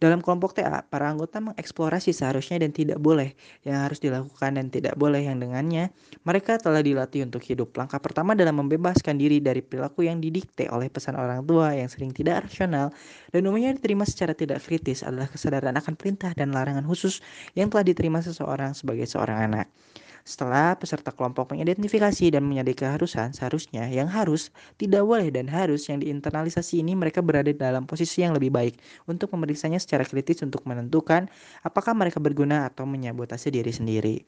Dalam 0.00 0.24
kelompok 0.24 0.56
TA, 0.56 0.80
para 0.80 1.12
anggota 1.12 1.44
mengeksplorasi 1.44 2.16
seharusnya 2.16 2.56
dan 2.60 2.72
tidak 2.72 2.96
boleh 2.96 3.36
yang 3.68 3.84
harus 3.84 4.00
dilakukan 4.00 4.56
dan 4.56 4.72
tidak 4.72 4.96
boleh 4.96 5.28
yang 5.28 5.36
dengannya. 5.36 5.92
Mereka 6.24 6.56
telah 6.56 6.80
dilatih 6.80 7.28
untuk 7.28 7.44
hidup. 7.44 7.76
Langkah 7.76 8.00
pertama 8.00 8.32
dalam 8.32 8.60
membebaskan 8.64 9.20
diri 9.20 9.44
dari 9.44 9.60
perilaku 9.60 10.08
yang 10.08 10.16
didikte 10.16 10.64
oleh 10.72 10.88
pesan 10.88 11.20
orang 11.20 11.44
tua 11.44 11.76
yang 11.76 11.92
sering 11.92 12.16
tidak 12.16 12.48
rasional 12.48 12.96
dan 13.28 13.40
umumnya 13.44 13.76
diterima 13.76 14.08
secara 14.08 14.32
tidak 14.32 14.64
kritis 14.64 15.04
adalah 15.04 15.28
kesadaran 15.28 15.76
akan 15.76 15.96
perintah 16.00 16.32
dan 16.32 16.52
larangan 16.52 16.84
khusus 16.88 17.20
yang 17.52 17.68
telah 17.68 17.84
diterima 17.84 18.24
seseorang 18.24 18.72
sebagai 18.72 19.04
seorang 19.04 19.52
anak. 19.52 19.68
Setelah 20.26 20.74
peserta 20.74 21.14
kelompok 21.14 21.54
mengidentifikasi 21.54 22.34
dan 22.34 22.42
menyadari 22.42 22.74
keharusan, 22.74 23.30
seharusnya 23.30 23.86
yang 23.86 24.10
harus, 24.10 24.50
tidak 24.74 25.06
boleh 25.06 25.30
dan 25.30 25.46
harus 25.46 25.86
yang 25.86 26.02
diinternalisasi 26.02 26.82
ini 26.82 26.98
mereka 26.98 27.22
berada 27.22 27.54
dalam 27.54 27.86
posisi 27.86 28.26
yang 28.26 28.34
lebih 28.34 28.50
baik 28.50 28.74
untuk 29.06 29.30
memeriksanya 29.38 29.78
secara 29.78 30.02
kritis 30.02 30.42
untuk 30.42 30.66
menentukan 30.66 31.30
apakah 31.62 31.94
mereka 31.94 32.18
berguna 32.18 32.66
atau 32.66 32.90
menyabotase 32.90 33.54
diri 33.54 33.70
sendiri. 33.70 34.26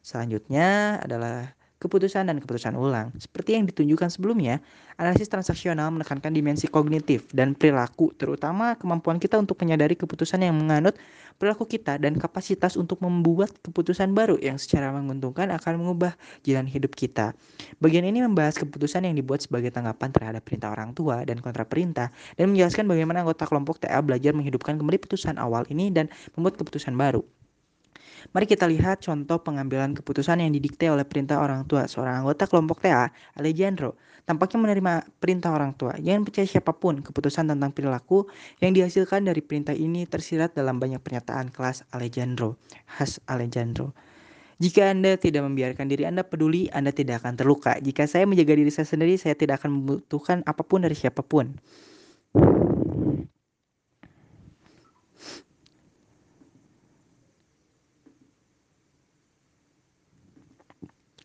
Selanjutnya 0.00 0.96
adalah 1.04 1.52
keputusan, 1.78 2.26
dan 2.26 2.42
keputusan 2.42 2.74
ulang. 2.74 3.14
Seperti 3.16 3.54
yang 3.54 3.64
ditunjukkan 3.70 4.10
sebelumnya, 4.10 4.58
analisis 4.98 5.30
transaksional 5.30 5.94
menekankan 5.94 6.34
dimensi 6.34 6.66
kognitif 6.66 7.30
dan 7.30 7.54
perilaku, 7.54 8.10
terutama 8.18 8.74
kemampuan 8.74 9.22
kita 9.22 9.38
untuk 9.38 9.58
menyadari 9.62 9.94
keputusan 9.94 10.42
yang 10.42 10.58
menganut 10.58 10.98
perilaku 11.38 11.70
kita 11.70 12.02
dan 12.02 12.18
kapasitas 12.18 12.74
untuk 12.74 12.98
membuat 12.98 13.54
keputusan 13.62 14.10
baru 14.10 14.36
yang 14.42 14.58
secara 14.58 14.90
menguntungkan 14.90 15.54
akan 15.54 15.78
mengubah 15.78 16.18
jalan 16.42 16.66
hidup 16.66 16.98
kita. 16.98 17.32
Bagian 17.78 18.02
ini 18.02 18.26
membahas 18.26 18.58
keputusan 18.58 19.06
yang 19.06 19.14
dibuat 19.14 19.46
sebagai 19.46 19.70
tanggapan 19.70 20.10
terhadap 20.10 20.42
perintah 20.42 20.74
orang 20.74 20.90
tua 20.98 21.22
dan 21.22 21.38
kontra 21.38 21.62
perintah, 21.62 22.10
dan 22.34 22.50
menjelaskan 22.50 22.90
bagaimana 22.90 23.22
anggota 23.22 23.46
kelompok 23.46 23.78
TA 23.78 24.02
belajar 24.02 24.34
menghidupkan 24.34 24.74
kembali 24.74 24.98
putusan 24.98 25.38
awal 25.38 25.62
ini 25.70 25.94
dan 25.94 26.10
membuat 26.34 26.58
keputusan 26.58 26.98
baru. 26.98 27.37
Mari 28.34 28.46
kita 28.46 28.68
lihat 28.68 29.00
contoh 29.00 29.40
pengambilan 29.40 29.96
keputusan 29.96 30.42
yang 30.42 30.52
didikte 30.52 30.90
oleh 30.90 31.06
perintah 31.06 31.40
orang 31.40 31.64
tua 31.64 31.88
seorang 31.88 32.22
anggota 32.24 32.44
kelompok 32.44 32.84
TA, 32.84 33.10
Alejandro. 33.38 33.96
Tampaknya 34.28 34.60
menerima 34.60 34.92
perintah 35.16 35.56
orang 35.56 35.72
tua. 35.72 35.96
Jangan 35.96 36.28
percaya 36.28 36.44
siapa 36.44 36.76
pun 36.76 37.00
keputusan 37.00 37.48
tentang 37.48 37.72
perilaku 37.72 38.28
yang 38.60 38.76
dihasilkan 38.76 39.24
dari 39.24 39.40
perintah 39.40 39.72
ini 39.72 40.04
tersirat 40.04 40.52
dalam 40.52 40.76
banyak 40.76 41.00
pernyataan 41.00 41.48
kelas 41.48 41.88
Alejandro, 41.96 42.60
khas 42.84 43.24
Alejandro. 43.24 43.96
Jika 44.58 44.90
Anda 44.90 45.14
tidak 45.16 45.46
membiarkan 45.46 45.86
diri 45.86 46.04
Anda 46.04 46.26
peduli, 46.26 46.68
Anda 46.74 46.90
tidak 46.92 47.24
akan 47.24 47.38
terluka. 47.38 47.78
Jika 47.80 48.04
saya 48.04 48.26
menjaga 48.26 48.58
diri 48.58 48.68
saya 48.74 48.90
sendiri, 48.90 49.14
saya 49.16 49.38
tidak 49.38 49.64
akan 49.64 49.80
membutuhkan 49.80 50.42
apa 50.44 50.60
pun 50.66 50.82
dari 50.82 50.98
siapa 50.98 51.22
pun. 51.24 51.54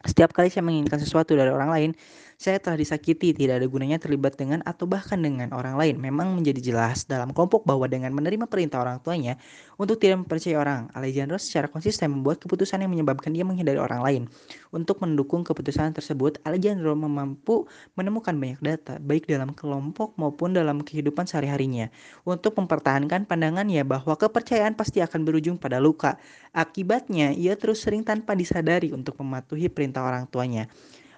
Setiap 0.03 0.35
kali 0.35 0.51
saya 0.51 0.67
menginginkan 0.67 0.99
sesuatu 0.99 1.31
dari 1.33 1.47
orang 1.47 1.71
lain, 1.71 1.91
saya 2.43 2.59
telah 2.59 2.75
disakiti, 2.75 3.31
tidak 3.31 3.63
ada 3.63 3.67
gunanya 3.71 3.95
terlibat 4.03 4.35
dengan 4.35 4.59
atau 4.67 4.83
bahkan 4.83 5.15
dengan 5.15 5.55
orang 5.55 5.79
lain. 5.79 5.95
Memang 5.95 6.35
menjadi 6.35 6.59
jelas 6.59 7.07
dalam 7.07 7.31
kelompok 7.31 7.63
bahwa 7.63 7.87
dengan 7.87 8.11
menerima 8.11 8.51
perintah 8.51 8.83
orang 8.83 8.99
tuanya 8.99 9.39
untuk 9.79 9.95
tidak 10.03 10.27
mempercayai 10.27 10.59
orang, 10.59 10.91
Alejandro 10.91 11.39
secara 11.39 11.71
konsisten 11.71 12.11
membuat 12.11 12.43
keputusan 12.43 12.83
yang 12.83 12.91
menyebabkan 12.91 13.31
dia 13.31 13.47
menghindari 13.47 13.79
orang 13.79 14.03
lain. 14.03 14.23
Untuk 14.75 14.99
mendukung 14.99 15.47
keputusan 15.47 15.95
tersebut, 15.95 16.43
Alejandro 16.43 16.91
mampu 16.99 17.63
menemukan 17.95 18.35
banyak 18.35 18.59
data, 18.59 18.99
baik 18.99 19.23
dalam 19.23 19.55
kelompok 19.55 20.11
maupun 20.19 20.51
dalam 20.51 20.83
kehidupan 20.83 21.23
sehari-harinya, 21.23 21.87
untuk 22.27 22.59
mempertahankan 22.59 23.23
pandangannya 23.23 23.87
bahwa 23.87 24.19
kepercayaan 24.19 24.75
pasti 24.75 24.99
akan 24.99 25.23
berujung 25.23 25.55
pada 25.55 25.79
luka. 25.79 26.19
Akibatnya, 26.51 27.31
ia 27.31 27.55
terus 27.55 27.87
sering 27.87 28.03
tanpa 28.03 28.35
disadari 28.35 28.91
untuk 28.91 29.15
mematuhi 29.23 29.71
perintah 29.71 30.03
orang 30.03 30.27
tuanya. 30.27 30.67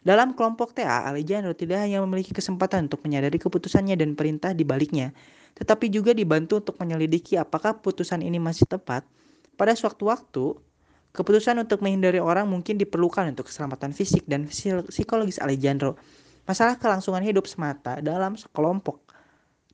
Dalam 0.05 0.37
kelompok 0.37 0.77
TA, 0.77 1.09
Alejandro 1.09 1.57
tidak 1.57 1.81
hanya 1.81 1.97
memiliki 2.05 2.29
kesempatan 2.29 2.85
untuk 2.85 3.01
menyadari 3.01 3.41
keputusannya 3.41 3.97
dan 3.97 4.13
perintah 4.13 4.53
di 4.53 4.61
baliknya, 4.61 5.09
tetapi 5.57 5.89
juga 5.89 6.13
dibantu 6.13 6.61
untuk 6.61 6.77
menyelidiki 6.77 7.41
apakah 7.41 7.81
putusan 7.81 8.21
ini 8.21 8.37
masih 8.37 8.69
tepat. 8.69 9.01
Pada 9.57 9.73
suatu 9.73 10.13
waktu, 10.13 10.53
keputusan 11.09 11.57
untuk 11.57 11.81
menghindari 11.81 12.21
orang 12.21 12.45
mungkin 12.45 12.77
diperlukan 12.77 13.33
untuk 13.33 13.49
keselamatan 13.49 13.97
fisik 13.97 14.21
dan 14.29 14.45
psikologis 14.93 15.41
Alejandro. 15.41 15.97
Masalah 16.45 16.77
kelangsungan 16.77 17.25
hidup 17.25 17.49
semata 17.49 17.97
dalam 17.97 18.37
sekelompok 18.37 19.04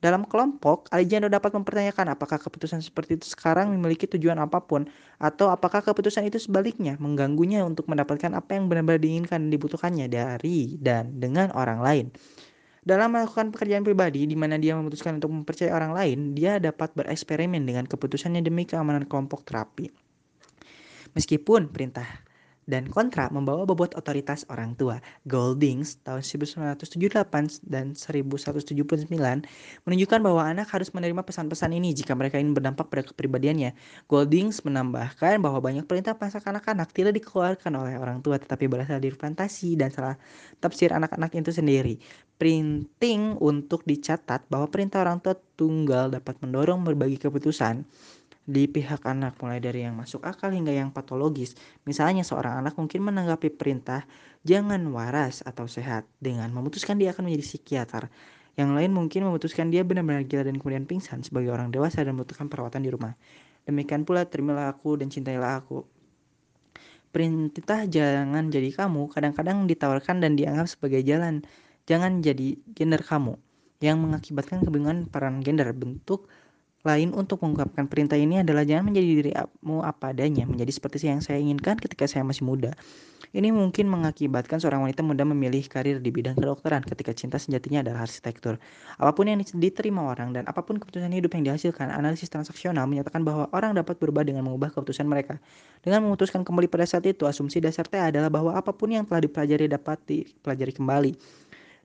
dalam 0.02 0.26
kelompok, 0.26 0.90
Alejandro 0.90 1.30
dapat 1.30 1.54
mempertanyakan 1.54 2.18
apakah 2.18 2.42
keputusan 2.42 2.82
seperti 2.82 3.22
itu 3.22 3.30
sekarang 3.30 3.70
memiliki 3.70 4.10
tujuan 4.10 4.34
apa 4.42 4.58
pun, 4.58 4.90
atau 5.22 5.54
apakah 5.54 5.78
keputusan 5.78 6.26
itu 6.26 6.42
sebaliknya 6.42 6.98
mengganggunya 6.98 7.62
untuk 7.62 7.86
mendapatkan 7.86 8.34
apa 8.34 8.58
yang 8.58 8.66
benar-benar 8.66 8.98
diinginkan 8.98 9.46
dan 9.46 9.50
dibutuhkannya 9.54 10.10
dari 10.10 10.74
dan 10.82 11.22
dengan 11.22 11.54
orang 11.54 11.78
lain. 11.78 12.06
Dalam 12.82 13.14
melakukan 13.14 13.54
pekerjaan 13.54 13.86
pribadi 13.86 14.26
di 14.26 14.34
mana 14.34 14.58
dia 14.58 14.74
memutuskan 14.74 15.22
untuk 15.22 15.30
mempercayai 15.30 15.70
orang 15.70 15.94
lain, 15.94 16.18
dia 16.34 16.58
dapat 16.58 16.90
bereksperimen 16.98 17.62
dengan 17.62 17.86
keputusannya 17.86 18.42
demi 18.42 18.66
keamanan 18.66 19.06
kelompok 19.06 19.46
terapi. 19.46 19.86
Meskipun 21.14 21.70
perintah 21.70 22.26
dan 22.70 22.86
kontra 22.86 23.26
membawa 23.34 23.66
bobot 23.66 23.94
otoritas 23.98 24.46
orang 24.46 24.78
tua. 24.78 25.02
Goldings 25.26 25.98
tahun 26.06 26.22
1978 26.22 27.66
dan 27.66 27.94
1179 27.98 28.78
menunjukkan 29.84 30.20
bahwa 30.22 30.42
anak 30.46 30.70
harus 30.70 30.94
menerima 30.94 31.22
pesan-pesan 31.26 31.74
ini 31.74 31.94
jika 31.96 32.14
mereka 32.14 32.38
ingin 32.38 32.54
berdampak 32.54 32.86
pada 32.86 33.02
kepribadiannya. 33.06 33.74
Goldings 34.06 34.62
menambahkan 34.62 35.42
bahwa 35.42 35.58
banyak 35.58 35.84
perintah 35.86 36.14
pasak 36.14 36.46
anak-anak 36.46 36.90
tidak 36.94 37.18
dikeluarkan 37.18 37.72
oleh 37.74 37.98
orang 37.98 38.22
tua 38.22 38.38
tetapi 38.38 38.70
berasal 38.70 39.02
dari 39.02 39.14
fantasi 39.14 39.74
dan 39.74 39.90
salah 39.90 40.14
tafsir 40.62 40.94
anak-anak 40.94 41.34
itu 41.34 41.50
sendiri. 41.50 41.98
Printing 42.38 43.38
untuk 43.38 43.86
dicatat 43.86 44.50
bahwa 44.50 44.66
perintah 44.66 45.06
orang 45.06 45.22
tua 45.22 45.38
tunggal 45.54 46.10
dapat 46.10 46.42
mendorong 46.42 46.82
berbagi 46.82 47.18
keputusan 47.22 47.86
di 48.42 48.66
pihak 48.66 49.06
anak 49.06 49.38
mulai 49.38 49.62
dari 49.62 49.86
yang 49.86 49.94
masuk 49.94 50.26
akal 50.26 50.50
hingga 50.50 50.74
yang 50.74 50.90
patologis. 50.90 51.54
Misalnya 51.86 52.26
seorang 52.26 52.58
anak 52.58 52.74
mungkin 52.74 53.06
menanggapi 53.06 53.54
perintah 53.54 54.02
jangan 54.42 54.82
waras 54.90 55.46
atau 55.46 55.70
sehat 55.70 56.06
dengan 56.18 56.50
memutuskan 56.50 56.98
dia 56.98 57.14
akan 57.14 57.30
menjadi 57.30 57.44
psikiater. 57.46 58.10
Yang 58.58 58.70
lain 58.76 58.90
mungkin 58.92 59.30
memutuskan 59.30 59.72
dia 59.72 59.86
benar-benar 59.86 60.26
gila 60.28 60.44
dan 60.44 60.58
kemudian 60.60 60.84
pingsan 60.84 61.24
sebagai 61.24 61.54
orang 61.54 61.72
dewasa 61.72 62.02
dan 62.04 62.18
membutuhkan 62.18 62.50
perawatan 62.50 62.84
di 62.84 62.90
rumah. 62.92 63.14
Demikian 63.64 64.02
pula 64.02 64.26
terimalah 64.26 64.74
aku 64.74 64.98
dan 64.98 65.08
cintailah 65.08 65.62
aku. 65.62 65.86
Perintah 67.12 67.86
jangan 67.86 68.48
jadi 68.50 68.72
kamu 68.72 69.12
kadang-kadang 69.12 69.68
ditawarkan 69.68 70.24
dan 70.24 70.34
dianggap 70.34 70.66
sebagai 70.66 71.00
jalan. 71.06 71.46
Jangan 71.86 72.24
jadi 72.24 72.58
gender 72.74 73.04
kamu 73.04 73.38
yang 73.82 73.98
mengakibatkan 73.98 74.62
kebingungan 74.62 75.10
peran 75.10 75.42
gender 75.42 75.70
bentuk 75.74 76.30
lain 76.82 77.14
untuk 77.14 77.38
mengungkapkan 77.46 77.86
perintah 77.86 78.18
ini 78.18 78.42
adalah 78.42 78.66
jangan 78.66 78.90
menjadi 78.90 79.08
dirimu 79.22 79.86
apa 79.86 80.10
adanya, 80.10 80.42
menjadi 80.50 80.72
seperti 80.74 81.06
yang 81.06 81.22
saya 81.22 81.38
inginkan 81.38 81.78
ketika 81.78 82.10
saya 82.10 82.26
masih 82.26 82.42
muda. 82.42 82.74
Ini 83.32 83.48
mungkin 83.48 83.88
mengakibatkan 83.88 84.60
seorang 84.60 84.84
wanita 84.84 85.00
muda 85.00 85.24
memilih 85.24 85.64
karir 85.64 86.04
di 86.04 86.12
bidang 86.12 86.36
kedokteran 86.36 86.84
ketika 86.84 87.16
cinta 87.16 87.40
sejatinya 87.40 87.80
adalah 87.80 88.04
arsitektur. 88.04 88.60
Apa 89.00 89.16
pun 89.16 89.24
yang 89.24 89.40
diterima 89.40 90.04
orang 90.04 90.36
dan 90.36 90.44
apa 90.44 90.60
pun 90.60 90.76
keputusan 90.76 91.08
hidup 91.16 91.32
yang 91.38 91.48
dihasilkan, 91.48 91.88
analisis 91.88 92.28
transaksional 92.28 92.84
menyatakan 92.84 93.24
bahwa 93.24 93.48
orang 93.56 93.72
dapat 93.72 93.96
berubah 93.96 94.26
dengan 94.26 94.44
mengubah 94.44 94.76
keputusan 94.76 95.08
mereka. 95.08 95.40
Dengan 95.80 96.04
memutuskan 96.04 96.44
kembali 96.44 96.68
pada 96.68 96.84
saat 96.84 97.08
itu, 97.08 97.24
asumsi 97.24 97.62
dasar 97.64 97.88
T 97.88 97.96
adalah 97.96 98.28
bahwa 98.28 98.52
apa 98.52 98.68
pun 98.74 98.92
yang 98.92 99.08
telah 99.08 99.24
dipelajari 99.24 99.64
dapat 99.64 99.96
dipelajari 100.04 100.72
kembali. 100.76 101.12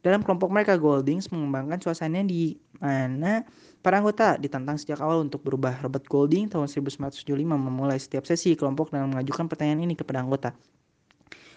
Dalam 0.07 0.23
kelompok 0.23 0.47
mereka, 0.55 0.79
Goldings 0.79 1.27
mengembangkan 1.35 1.83
suasana 1.83 2.23
di 2.23 2.55
mana 2.79 3.43
Para 3.87 4.03
anggota 4.03 4.35
ditantang 4.35 4.75
sejak 4.75 4.99
awal 4.99 5.23
untuk 5.23 5.47
berubah. 5.47 5.79
Robert 5.79 6.03
Golding 6.11 6.51
tahun 6.51 6.67
1975 6.67 7.23
memulai 7.55 7.95
setiap 7.95 8.27
sesi 8.27 8.51
kelompok 8.57 8.91
dengan 8.91 9.15
mengajukan 9.15 9.47
pertanyaan 9.47 9.87
ini 9.87 9.95
kepada 9.95 10.19
anggota. 10.19 10.51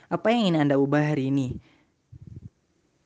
Apa 0.07 0.31
yang 0.31 0.47
ingin 0.47 0.57
Anda 0.63 0.79
ubah 0.79 1.11
hari 1.11 1.35
ini? 1.35 1.59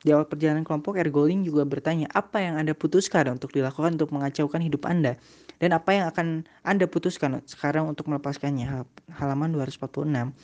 Di 0.05 0.13
awal 0.13 0.29
perjalanan 0.29 0.61
kelompok, 0.61 1.01
R. 1.01 1.09
Golding 1.09 1.41
juga 1.41 1.65
bertanya, 1.65 2.05
apa 2.13 2.37
yang 2.37 2.61
Anda 2.61 2.77
putuskan 2.77 3.25
untuk 3.33 3.49
dilakukan 3.57 3.97
untuk 3.97 4.13
mengacaukan 4.13 4.61
hidup 4.61 4.85
Anda? 4.85 5.17
Dan 5.57 5.73
apa 5.73 5.97
yang 5.97 6.05
akan 6.13 6.45
Anda 6.61 6.85
putuskan 6.85 7.41
sekarang 7.49 7.89
untuk 7.89 8.13
melepaskannya? 8.13 8.85
Halaman 9.17 9.57
246. 9.57 10.37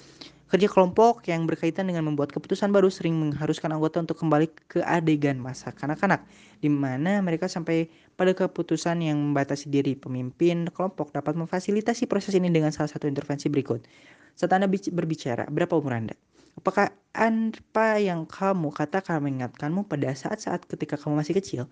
Kerja 0.50 0.66
kelompok 0.66 1.22
yang 1.30 1.46
berkaitan 1.46 1.86
dengan 1.86 2.10
membuat 2.10 2.34
keputusan 2.34 2.74
baru 2.74 2.90
sering 2.90 3.14
mengharuskan 3.14 3.70
anggota 3.70 4.02
untuk 4.02 4.18
kembali 4.18 4.50
ke 4.66 4.82
adegan 4.82 5.38
masa 5.38 5.70
kanak-kanak, 5.70 6.26
di 6.58 6.66
mana 6.66 7.22
mereka 7.22 7.46
sampai 7.46 7.86
pada 8.18 8.34
keputusan 8.34 8.98
yang 8.98 9.14
membatasi 9.14 9.70
diri. 9.70 9.94
Pemimpin 9.94 10.66
kelompok 10.74 11.14
dapat 11.14 11.38
memfasilitasi 11.38 12.10
proses 12.10 12.34
ini 12.34 12.50
dengan 12.50 12.74
salah 12.74 12.90
satu 12.90 13.06
intervensi 13.06 13.46
berikut. 13.46 13.86
Saat 14.34 14.50
Anda 14.50 14.66
berbicara, 14.66 15.46
berapa 15.46 15.70
umur 15.78 15.94
Anda? 15.94 16.18
Apakah 16.58 16.90
apa 17.14 18.02
yang 18.02 18.26
kamu 18.26 18.74
katakan 18.74 19.22
mengingatkanmu 19.22 19.86
pada 19.86 20.10
saat-saat 20.18 20.66
ketika 20.66 20.98
kamu 20.98 21.22
masih 21.22 21.38
kecil? 21.38 21.70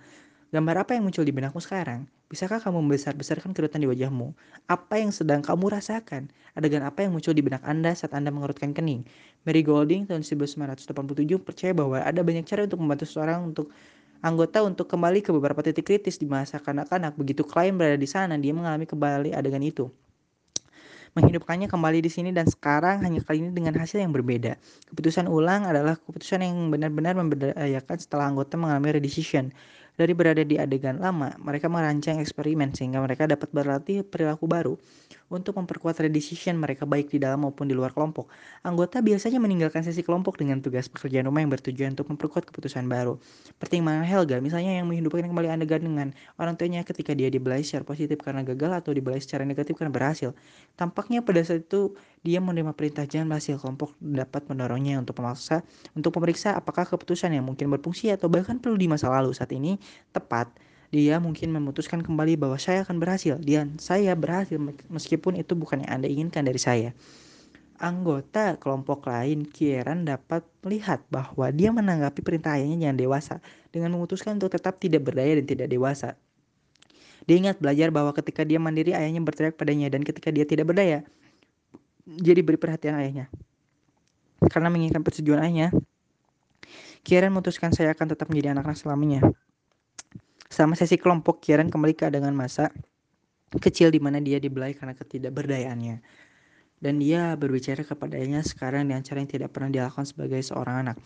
Gambar 0.48 0.80
apa 0.80 0.96
yang 0.96 1.04
muncul 1.04 1.28
di 1.28 1.32
benakmu 1.36 1.60
sekarang? 1.60 2.08
Bisakah 2.32 2.56
kamu 2.64 2.80
membesar-besarkan 2.80 3.52
kerutan 3.52 3.84
di 3.84 3.88
wajahmu? 3.92 4.32
Apa 4.64 4.96
yang 4.96 5.12
sedang 5.12 5.44
kamu 5.44 5.76
rasakan? 5.76 6.32
Adegan 6.56 6.80
apa 6.88 7.04
yang 7.04 7.12
muncul 7.12 7.36
di 7.36 7.44
benak 7.44 7.60
Anda 7.68 7.92
saat 7.92 8.16
Anda 8.16 8.32
mengerutkan 8.32 8.72
kening? 8.72 9.04
Mary 9.44 9.60
Golding 9.60 10.08
tahun 10.08 10.24
1987 10.24 10.88
percaya 11.44 11.76
bahwa 11.76 12.00
ada 12.00 12.24
banyak 12.24 12.48
cara 12.48 12.64
untuk 12.64 12.80
membantu 12.80 13.04
seseorang 13.04 13.44
untuk 13.44 13.68
anggota 14.24 14.64
untuk 14.64 14.88
kembali 14.88 15.20
ke 15.20 15.36
beberapa 15.36 15.60
titik 15.60 15.84
kritis 15.84 16.16
di 16.16 16.24
masa 16.24 16.56
kanak-kanak. 16.56 17.12
Begitu 17.20 17.44
klien 17.44 17.76
berada 17.76 18.00
di 18.00 18.08
sana, 18.08 18.40
dia 18.40 18.56
mengalami 18.56 18.88
kembali 18.88 19.36
adegan 19.36 19.60
itu 19.60 19.92
menghidupkannya 21.16 21.66
kembali 21.72 22.04
di 22.04 22.10
sini 22.12 22.30
dan 22.30 22.46
sekarang 22.46 23.00
hanya 23.02 23.24
kali 23.24 23.40
ini 23.40 23.50
dengan 23.50 23.74
hasil 23.74 23.98
yang 23.98 24.12
berbeda. 24.12 24.60
Keputusan 24.92 25.26
ulang 25.26 25.64
adalah 25.64 25.96
keputusan 25.96 26.44
yang 26.44 26.68
benar-benar 26.68 27.16
memberdayakan 27.16 27.96
setelah 27.96 28.28
anggota 28.28 28.54
mengalami 28.60 29.00
redecision 29.00 29.50
Dari 29.98 30.14
berada 30.14 30.46
di 30.46 30.54
adegan 30.54 31.02
lama, 31.02 31.34
mereka 31.42 31.66
merancang 31.66 32.22
eksperimen 32.22 32.70
sehingga 32.70 33.02
mereka 33.02 33.26
dapat 33.26 33.50
berlatih 33.50 34.06
perilaku 34.06 34.46
baru 34.46 34.74
untuk 35.28 35.60
memperkuat 35.60 36.00
decision 36.08 36.56
mereka 36.56 36.88
baik 36.88 37.12
di 37.12 37.20
dalam 37.20 37.44
maupun 37.44 37.68
di 37.68 37.76
luar 37.76 37.92
kelompok. 37.92 38.32
Anggota 38.64 39.04
biasanya 39.04 39.36
meninggalkan 39.38 39.84
sesi 39.84 40.00
kelompok 40.00 40.40
dengan 40.40 40.64
tugas 40.64 40.88
pekerjaan 40.88 41.28
rumah 41.28 41.44
yang 41.44 41.52
bertujuan 41.52 41.92
untuk 41.92 42.08
memperkuat 42.08 42.48
keputusan 42.48 42.88
baru. 42.88 43.20
Pertimbangan 43.60 44.08
Helga 44.08 44.40
misalnya 44.40 44.80
yang 44.80 44.88
menghidupkan 44.88 45.28
kembali 45.28 45.48
adegan 45.52 45.84
dengan 45.84 46.08
orang 46.40 46.56
tuanya 46.56 46.80
ketika 46.82 47.12
dia 47.12 47.28
dibelai 47.28 47.60
secara 47.60 47.84
positif 47.84 48.16
karena 48.24 48.40
gagal 48.42 48.72
atau 48.80 48.90
dibelai 48.96 49.20
secara 49.20 49.44
negatif 49.44 49.76
karena 49.76 49.92
berhasil. 49.92 50.32
Tampaknya 50.80 51.20
pada 51.20 51.44
saat 51.44 51.68
itu 51.68 51.92
dia 52.24 52.40
menerima 52.40 52.72
perintah 52.74 53.04
jangan 53.04 53.36
berhasil 53.36 53.60
kelompok 53.60 53.94
dapat 54.00 54.48
mendorongnya 54.48 54.98
untuk 54.98 55.14
memaksa 55.20 55.62
untuk 55.94 56.10
memeriksa 56.18 56.56
apakah 56.56 56.88
keputusan 56.88 57.30
yang 57.36 57.44
mungkin 57.46 57.70
berfungsi 57.70 58.10
atau 58.10 58.26
bahkan 58.26 58.58
perlu 58.58 58.74
di 58.74 58.90
masa 58.90 59.12
lalu 59.12 59.30
saat 59.36 59.52
ini 59.54 59.76
tepat, 60.10 60.50
dia 60.88 61.20
mungkin 61.20 61.52
memutuskan 61.52 62.00
kembali 62.00 62.40
bahwa 62.40 62.56
saya 62.56 62.80
akan 62.80 62.96
berhasil 62.96 63.36
dan 63.44 63.76
saya 63.76 64.16
berhasil 64.16 64.56
meskipun 64.88 65.36
itu 65.36 65.52
bukan 65.52 65.84
yang 65.84 66.00
Anda 66.00 66.08
inginkan 66.08 66.48
dari 66.48 66.56
saya. 66.56 66.96
Anggota 67.78 68.58
kelompok 68.58 69.06
lain 69.06 69.46
Kieran 69.46 70.02
dapat 70.08 70.42
melihat 70.66 71.04
bahwa 71.12 71.46
dia 71.54 71.70
menanggapi 71.70 72.24
perintah 72.24 72.58
ayahnya 72.58 72.90
yang 72.90 72.98
dewasa 72.98 73.38
dengan 73.70 73.94
memutuskan 73.94 74.40
untuk 74.40 74.50
tetap 74.50 74.80
tidak 74.80 75.06
berdaya 75.06 75.38
dan 75.38 75.46
tidak 75.46 75.68
dewasa. 75.70 76.18
Dia 77.28 77.36
ingat 77.36 77.60
belajar 77.60 77.92
bahwa 77.92 78.10
ketika 78.16 78.42
dia 78.42 78.56
mandiri 78.56 78.96
ayahnya 78.96 79.20
berteriak 79.20 79.54
padanya 79.54 79.92
dan 79.92 80.00
ketika 80.02 80.32
dia 80.32 80.48
tidak 80.48 80.72
berdaya, 80.72 81.04
jadi 82.08 82.40
beri 82.40 82.56
perhatian 82.56 82.96
ayahnya. 82.96 83.28
Karena 84.48 84.72
menginginkan 84.72 85.04
persetujuan 85.04 85.44
ayahnya, 85.44 85.68
Kieran 87.04 87.30
memutuskan 87.30 87.70
saya 87.76 87.92
akan 87.94 88.16
tetap 88.16 88.26
menjadi 88.32 88.56
anak-anak 88.56 88.80
selamanya. 88.80 89.20
Selama 90.48 90.74
sesi 90.74 90.96
kelompok, 90.96 91.44
Kieran 91.44 91.68
kembali 91.68 91.92
ke 91.92 92.08
adegan 92.08 92.32
masa 92.32 92.72
kecil 93.56 93.88
di 93.92 94.00
mana 94.00 94.20
dia 94.20 94.40
dibelai 94.40 94.72
karena 94.76 94.96
ketidakberdayaannya. 94.96 96.00
Dan 96.78 97.02
dia 97.02 97.34
berbicara 97.34 97.82
kepadanya 97.82 98.38
sekarang 98.46 98.86
dengan 98.86 99.02
cara 99.02 99.18
yang 99.18 99.30
tidak 99.30 99.50
pernah 99.50 99.66
dilakukan 99.66 100.06
sebagai 100.06 100.38
seorang 100.46 100.86
anak. 100.86 100.96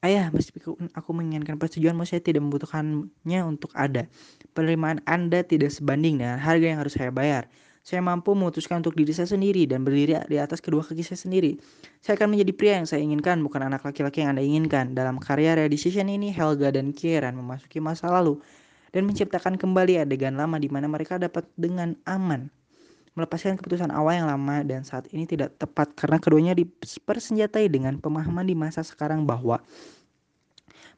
Ayah, 0.00 0.32
meskipun 0.32 0.88
aku 0.96 1.10
menginginkan 1.12 1.60
persetujuanmu, 1.60 2.08
saya 2.08 2.24
tidak 2.24 2.40
membutuhkannya 2.48 3.40
untuk 3.44 3.68
ada. 3.76 4.08
Penerimaan 4.56 5.04
Anda 5.04 5.44
tidak 5.44 5.74
sebanding 5.74 6.24
dengan 6.24 6.40
harga 6.40 6.64
yang 6.64 6.80
harus 6.80 6.96
saya 6.96 7.12
bayar. 7.12 7.44
Saya 7.84 8.00
mampu 8.04 8.32
memutuskan 8.32 8.80
untuk 8.80 8.96
diri 8.96 9.12
saya 9.12 9.28
sendiri 9.28 9.64
dan 9.68 9.84
berdiri 9.84 10.16
di 10.28 10.36
atas 10.40 10.64
kedua 10.64 10.84
kaki 10.84 11.04
saya 11.04 11.20
sendiri. 11.20 11.60
Saya 12.00 12.16
akan 12.20 12.36
menjadi 12.36 12.52
pria 12.56 12.72
yang 12.80 12.88
saya 12.88 13.00
inginkan, 13.04 13.40
bukan 13.44 13.68
anak 13.68 13.84
laki-laki 13.84 14.24
yang 14.24 14.36
Anda 14.36 14.44
inginkan. 14.44 14.96
Dalam 14.96 15.20
karya 15.20 15.56
Redecision 15.56 16.08
ini, 16.08 16.32
Helga 16.32 16.72
dan 16.72 16.92
Kieran 16.92 17.36
memasuki 17.36 17.80
masa 17.80 18.08
lalu 18.08 18.40
dan 18.94 19.08
menciptakan 19.08 19.60
kembali 19.60 20.02
adegan 20.04 20.36
lama 20.36 20.56
di 20.56 20.68
mana 20.72 20.88
mereka 20.88 21.20
dapat 21.20 21.44
dengan 21.56 21.96
aman 22.08 22.52
melepaskan 23.18 23.58
keputusan 23.58 23.90
awal 23.90 24.14
yang 24.14 24.30
lama 24.30 24.62
dan 24.62 24.86
saat 24.86 25.10
ini 25.10 25.26
tidak 25.26 25.58
tepat 25.58 25.90
karena 25.98 26.22
keduanya 26.22 26.54
dipersenjatai 26.54 27.66
dengan 27.66 27.98
pemahaman 27.98 28.46
di 28.46 28.54
masa 28.54 28.86
sekarang 28.86 29.26
bahwa 29.26 29.58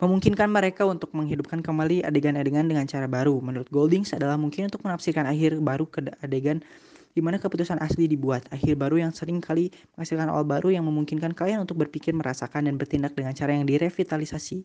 memungkinkan 0.04 0.48
mereka 0.52 0.84
untuk 0.84 1.12
menghidupkan 1.16 1.64
kembali 1.64 2.04
adegan-adegan 2.04 2.68
dengan 2.68 2.84
cara 2.84 3.08
baru. 3.08 3.40
Menurut 3.40 3.68
Goldings 3.72 4.12
adalah 4.16 4.36
mungkin 4.36 4.68
untuk 4.68 4.84
menafsirkan 4.84 5.28
akhir 5.28 5.60
baru 5.64 5.88
ke 5.88 6.12
adegan 6.20 6.60
di 7.12 7.20
mana 7.20 7.36
keputusan 7.36 7.80
asli 7.84 8.08
dibuat. 8.08 8.48
Akhir 8.48 8.76
baru 8.80 9.00
yang 9.00 9.12
sering 9.12 9.44
kali 9.44 9.72
menghasilkan 9.96 10.28
awal 10.32 10.44
baru 10.48 10.72
yang 10.72 10.88
memungkinkan 10.88 11.36
kalian 11.36 11.64
untuk 11.64 11.80
berpikir, 11.80 12.16
merasakan, 12.16 12.68
dan 12.68 12.80
bertindak 12.80 13.12
dengan 13.12 13.36
cara 13.36 13.52
yang 13.52 13.68
direvitalisasi. 13.68 14.64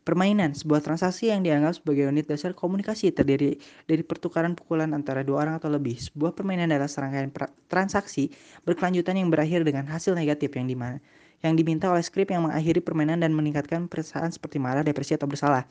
Permainan, 0.00 0.56
sebuah 0.56 0.80
transaksi 0.80 1.28
yang 1.28 1.44
dianggap 1.44 1.76
sebagai 1.76 2.08
unit 2.08 2.24
dasar 2.24 2.56
komunikasi 2.56 3.12
terdiri 3.12 3.60
dari 3.84 4.00
pertukaran 4.00 4.56
pukulan 4.56 4.96
antara 4.96 5.20
dua 5.20 5.44
orang 5.44 5.60
atau 5.60 5.68
lebih. 5.68 6.00
Sebuah 6.00 6.32
permainan 6.32 6.72
adalah 6.72 6.88
serangkaian 6.88 7.28
transaksi 7.68 8.32
berkelanjutan 8.64 9.20
yang 9.20 9.28
berakhir 9.28 9.60
dengan 9.60 9.84
hasil 9.86 10.16
negatif 10.16 10.56
yang 10.56 10.66
di 10.66 10.76
mana 10.76 10.98
yang 11.40 11.56
diminta 11.56 11.88
oleh 11.88 12.04
skrip 12.04 12.28
yang 12.28 12.44
mengakhiri 12.44 12.84
permainan 12.84 13.24
dan 13.24 13.32
meningkatkan 13.32 13.88
perasaan 13.88 14.28
seperti 14.28 14.60
marah, 14.60 14.84
depresi, 14.84 15.16
atau 15.16 15.24
bersalah. 15.24 15.64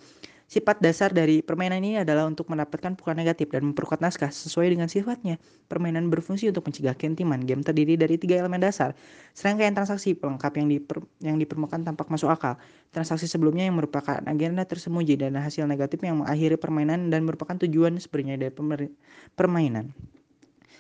Sifat 0.50 0.82
dasar 0.82 1.14
dari 1.14 1.46
permainan 1.46 1.78
ini 1.86 2.02
adalah 2.02 2.26
untuk 2.26 2.50
mendapatkan 2.50 2.98
pukulan 2.98 3.22
negatif 3.22 3.54
dan 3.54 3.70
memperkuat 3.70 4.02
naskah 4.02 4.34
sesuai 4.34 4.74
dengan 4.74 4.90
sifatnya. 4.90 5.38
Permainan 5.70 6.10
berfungsi 6.10 6.50
untuk 6.50 6.66
mencegah 6.66 6.98
kentiman. 6.98 7.38
Game 7.46 7.62
terdiri 7.62 7.94
dari 7.94 8.18
tiga 8.18 8.42
elemen 8.42 8.58
dasar. 8.58 8.98
Serangkaian 9.38 9.78
transaksi 9.78 10.18
pelengkap 10.18 10.50
yang, 10.58 10.66
diper, 10.74 11.06
yang 11.22 11.38
dipermukaan 11.38 11.86
tampak 11.86 12.10
masuk 12.10 12.34
akal. 12.34 12.58
Transaksi 12.90 13.30
sebelumnya 13.30 13.70
yang 13.70 13.78
merupakan 13.78 14.26
agenda 14.26 14.66
tersembunyi 14.66 15.22
dan 15.22 15.38
hasil 15.38 15.70
negatif 15.70 16.02
yang 16.02 16.26
mengakhiri 16.26 16.58
permainan 16.58 17.14
dan 17.14 17.30
merupakan 17.30 17.54
tujuan 17.54 18.02
sebenarnya 18.02 18.50
dari 18.50 18.90
permainan. 19.38 19.94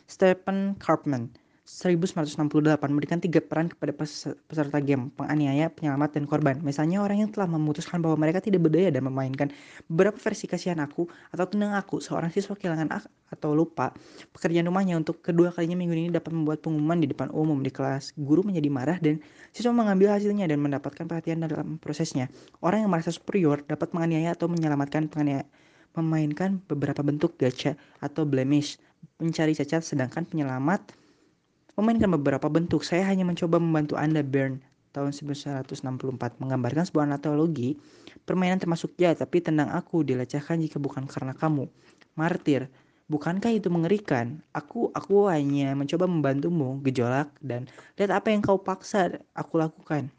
Stephen 0.09 0.81
Karpman 0.81 1.29
1968 1.69 2.49
memberikan 2.89 3.21
tiga 3.21 3.45
peran 3.45 3.69
kepada 3.69 3.93
peserta 4.49 4.81
game, 4.81 5.13
penganiaya, 5.13 5.69
penyelamat, 5.69 6.17
dan 6.17 6.23
korban. 6.25 6.57
Misalnya 6.65 7.05
orang 7.05 7.21
yang 7.21 7.29
telah 7.29 7.45
memutuskan 7.45 8.01
bahwa 8.01 8.17
mereka 8.17 8.41
tidak 8.41 8.65
berdaya 8.65 8.89
dan 8.89 9.05
memainkan 9.05 9.53
beberapa 9.85 10.17
versi 10.17 10.49
kasihan 10.49 10.81
aku 10.81 11.05
atau 11.29 11.45
tentang 11.45 11.77
aku, 11.77 12.01
seorang 12.01 12.33
siswa 12.33 12.57
kehilangan 12.57 12.89
atau 13.29 13.53
lupa. 13.53 13.93
Pekerjaan 14.33 14.65
rumahnya 14.65 14.97
untuk 14.97 15.21
kedua 15.21 15.53
kalinya 15.53 15.77
minggu 15.77 15.93
ini 15.93 16.09
dapat 16.09 16.33
membuat 16.33 16.65
pengumuman 16.65 17.05
di 17.05 17.07
depan 17.13 17.29
umum 17.29 17.61
di 17.61 17.69
kelas. 17.69 18.17
Guru 18.17 18.49
menjadi 18.49 18.69
marah 18.73 18.97
dan 18.97 19.21
siswa 19.53 19.69
mengambil 19.69 20.09
hasilnya 20.17 20.49
dan 20.49 20.57
mendapatkan 20.65 21.05
perhatian 21.05 21.45
dalam 21.45 21.77
prosesnya. 21.77 22.33
Orang 22.65 22.81
yang 22.81 22.89
merasa 22.89 23.13
superior 23.13 23.61
dapat 23.69 23.93
menganiaya 23.93 24.33
atau 24.33 24.49
menyelamatkan 24.49 25.05
penganiaya 25.05 25.45
memainkan 25.93 26.61
beberapa 26.65 27.01
bentuk 27.05 27.37
gacha 27.37 27.77
atau 28.01 28.25
blemish, 28.25 28.77
mencari 29.21 29.53
cacat 29.57 29.81
sedangkan 29.81 30.25
penyelamat 30.25 30.97
memainkan 31.79 32.11
beberapa 32.13 32.47
bentuk. 32.51 32.83
Saya 32.83 33.07
hanya 33.07 33.23
mencoba 33.23 33.57
membantu 33.57 33.95
Anda, 33.95 34.19
Bern, 34.21 34.59
tahun 34.91 35.15
1964, 35.15 36.41
menggambarkan 36.41 36.83
sebuah 36.85 37.07
analogi 37.07 37.79
permainan 38.27 38.59
termasuk 38.59 38.93
ya, 38.99 39.15
tapi 39.15 39.41
tendang 39.41 39.71
aku 39.71 40.03
dilecehkan 40.03 40.59
jika 40.61 40.77
bukan 40.77 41.07
karena 41.07 41.33
kamu. 41.33 41.69
Martir, 42.19 42.67
bukankah 43.07 43.55
itu 43.55 43.71
mengerikan? 43.71 44.43
Aku 44.51 44.91
aku 44.91 45.31
hanya 45.31 45.73
mencoba 45.73 46.05
membantumu, 46.05 46.77
gejolak, 46.83 47.31
dan 47.41 47.65
lihat 47.95 48.11
apa 48.11 48.29
yang 48.29 48.43
kau 48.43 48.59
paksa 48.59 49.23
aku 49.33 49.61
lakukan. 49.61 50.11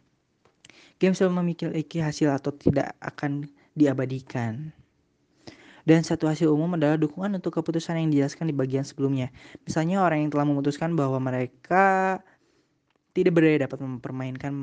Game 1.00 1.16
selalu 1.16 1.44
memiliki 1.44 1.98
hasil 2.00 2.28
atau 2.28 2.52
tidak 2.52 2.92
akan 3.00 3.48
diabadikan. 3.72 4.72
Dan 5.90 6.06
satu 6.06 6.30
hasil 6.30 6.46
umum 6.46 6.78
adalah 6.78 6.94
dukungan 6.94 7.42
untuk 7.42 7.58
keputusan 7.58 7.98
yang 7.98 8.14
dijelaskan 8.14 8.46
di 8.46 8.54
bagian 8.54 8.86
sebelumnya. 8.86 9.34
Misalnya 9.66 10.06
orang 10.06 10.22
yang 10.22 10.30
telah 10.30 10.46
memutuskan 10.46 10.94
bahwa 10.94 11.18
mereka 11.18 12.22
tidak 13.10 13.42
berdaya 13.42 13.66
dapat 13.66 13.82
mempermainkan 13.82 14.54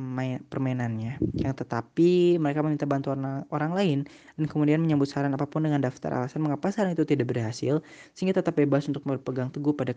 permainannya. 0.47 1.19
Yang 1.36 1.53
tetapi 1.65 2.39
mereka 2.39 2.63
meminta 2.63 2.88
bantuan 2.88 3.43
orang 3.51 3.71
lain 3.75 3.99
dan 4.39 4.45
kemudian 4.47 4.79
menyambut 4.79 5.12
saran 5.12 5.36
apa 5.36 5.43
pun 5.43 5.67
dengan 5.67 5.83
daftar 5.83 6.23
alasan 6.23 6.39
mengapa 6.39 6.71
saran 6.71 6.95
itu 6.95 7.03
tidak 7.03 7.27
berhasil 7.27 7.83
sehingga 8.15 8.39
tetap 8.39 8.55
bebas 8.55 8.88
untuk 8.88 9.03
berpegang 9.03 9.51
teguh 9.51 9.75
pada 9.75 9.91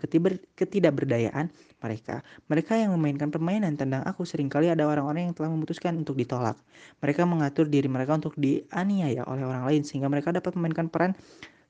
ketidakberdayaan 0.58 1.46
mereka. 1.78 2.26
Mereka 2.50 2.74
yang 2.74 2.90
memainkan 2.98 3.30
permainan 3.30 3.78
tendang 3.78 4.02
aku 4.02 4.26
sering 4.26 4.50
kali 4.50 4.66
ada 4.66 4.82
orang-orang 4.82 5.30
yang 5.30 5.34
telah 5.38 5.50
memutuskan 5.54 5.94
untuk 5.94 6.18
ditolak. 6.18 6.58
Mereka 6.98 7.22
mengatur 7.30 7.70
diri 7.70 7.86
mereka 7.86 8.18
untuk 8.18 8.34
dianiaya 8.34 9.22
oleh 9.30 9.46
orang 9.46 9.62
lain 9.62 9.86
sehingga 9.86 10.10
mereka 10.10 10.34
dapat 10.34 10.58
memainkan 10.58 10.90
peran 10.90 11.14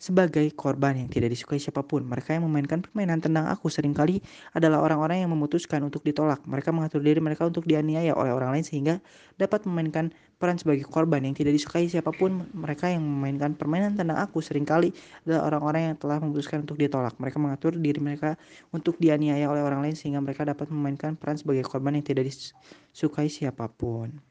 sebagai 0.00 0.48
korban 0.56 0.96
yang 0.96 1.12
tidak 1.12 1.28
disukai 1.36 1.60
siapa 1.60 1.84
pun. 1.84 2.08
Mereka 2.08 2.32
yang 2.32 2.48
memainkan 2.48 2.80
permainan 2.80 3.20
tendang 3.20 3.52
aku 3.52 3.68
sering 3.68 3.92
kali 3.92 4.24
adalah 4.56 4.80
orang-orang 4.80 5.28
yang 5.28 5.30
memutuskan 5.30 5.84
untuk 5.84 6.00
ditolak. 6.00 6.40
Mereka 6.48 6.72
mengatur 6.72 7.04
diri 7.04 7.20
mereka 7.20 7.44
untuk 7.44 7.68
dianiaya 7.68 8.16
oleh 8.16 8.32
orang 8.32 8.56
lain 8.56 8.64
sehingga 8.64 9.04
dapat 9.36 9.68
memainkan 9.68 10.08
peran 10.40 10.56
sebagai 10.56 10.88
korban 10.88 11.20
yang 11.28 11.36
tidak 11.36 11.52
disukai 11.52 11.84
siapa 11.84 12.16
pun. 12.16 12.48
Mereka 12.56 12.96
yang 12.96 13.04
memainkan 13.04 13.52
permainan 13.52 13.92
tendang 14.00 14.16
aku 14.16 14.40
sering 14.40 14.64
kali 14.64 14.96
adalah 15.28 15.52
orang-orang 15.52 15.92
yang 15.92 15.96
telah 16.00 16.16
memutuskan 16.16 16.64
untuk 16.64 16.80
ditolak. 16.80 17.20
Mereka 17.20 17.36
mengatur 17.36 17.76
diri 17.76 18.00
mereka 18.00 18.40
untuk 18.72 18.96
dianiaya 18.96 19.52
oleh 19.52 19.60
orang 19.60 19.84
lain 19.84 19.94
sehingga 20.00 20.24
mereka 20.24 20.48
dapat 20.48 20.72
memainkan 20.72 21.20
peran 21.20 21.36
sebagai 21.36 21.68
korban 21.68 22.00
yang 22.00 22.08
tidak 22.08 22.24
disukai 22.24 23.28
siapa 23.28 23.68
pun. 23.68 24.29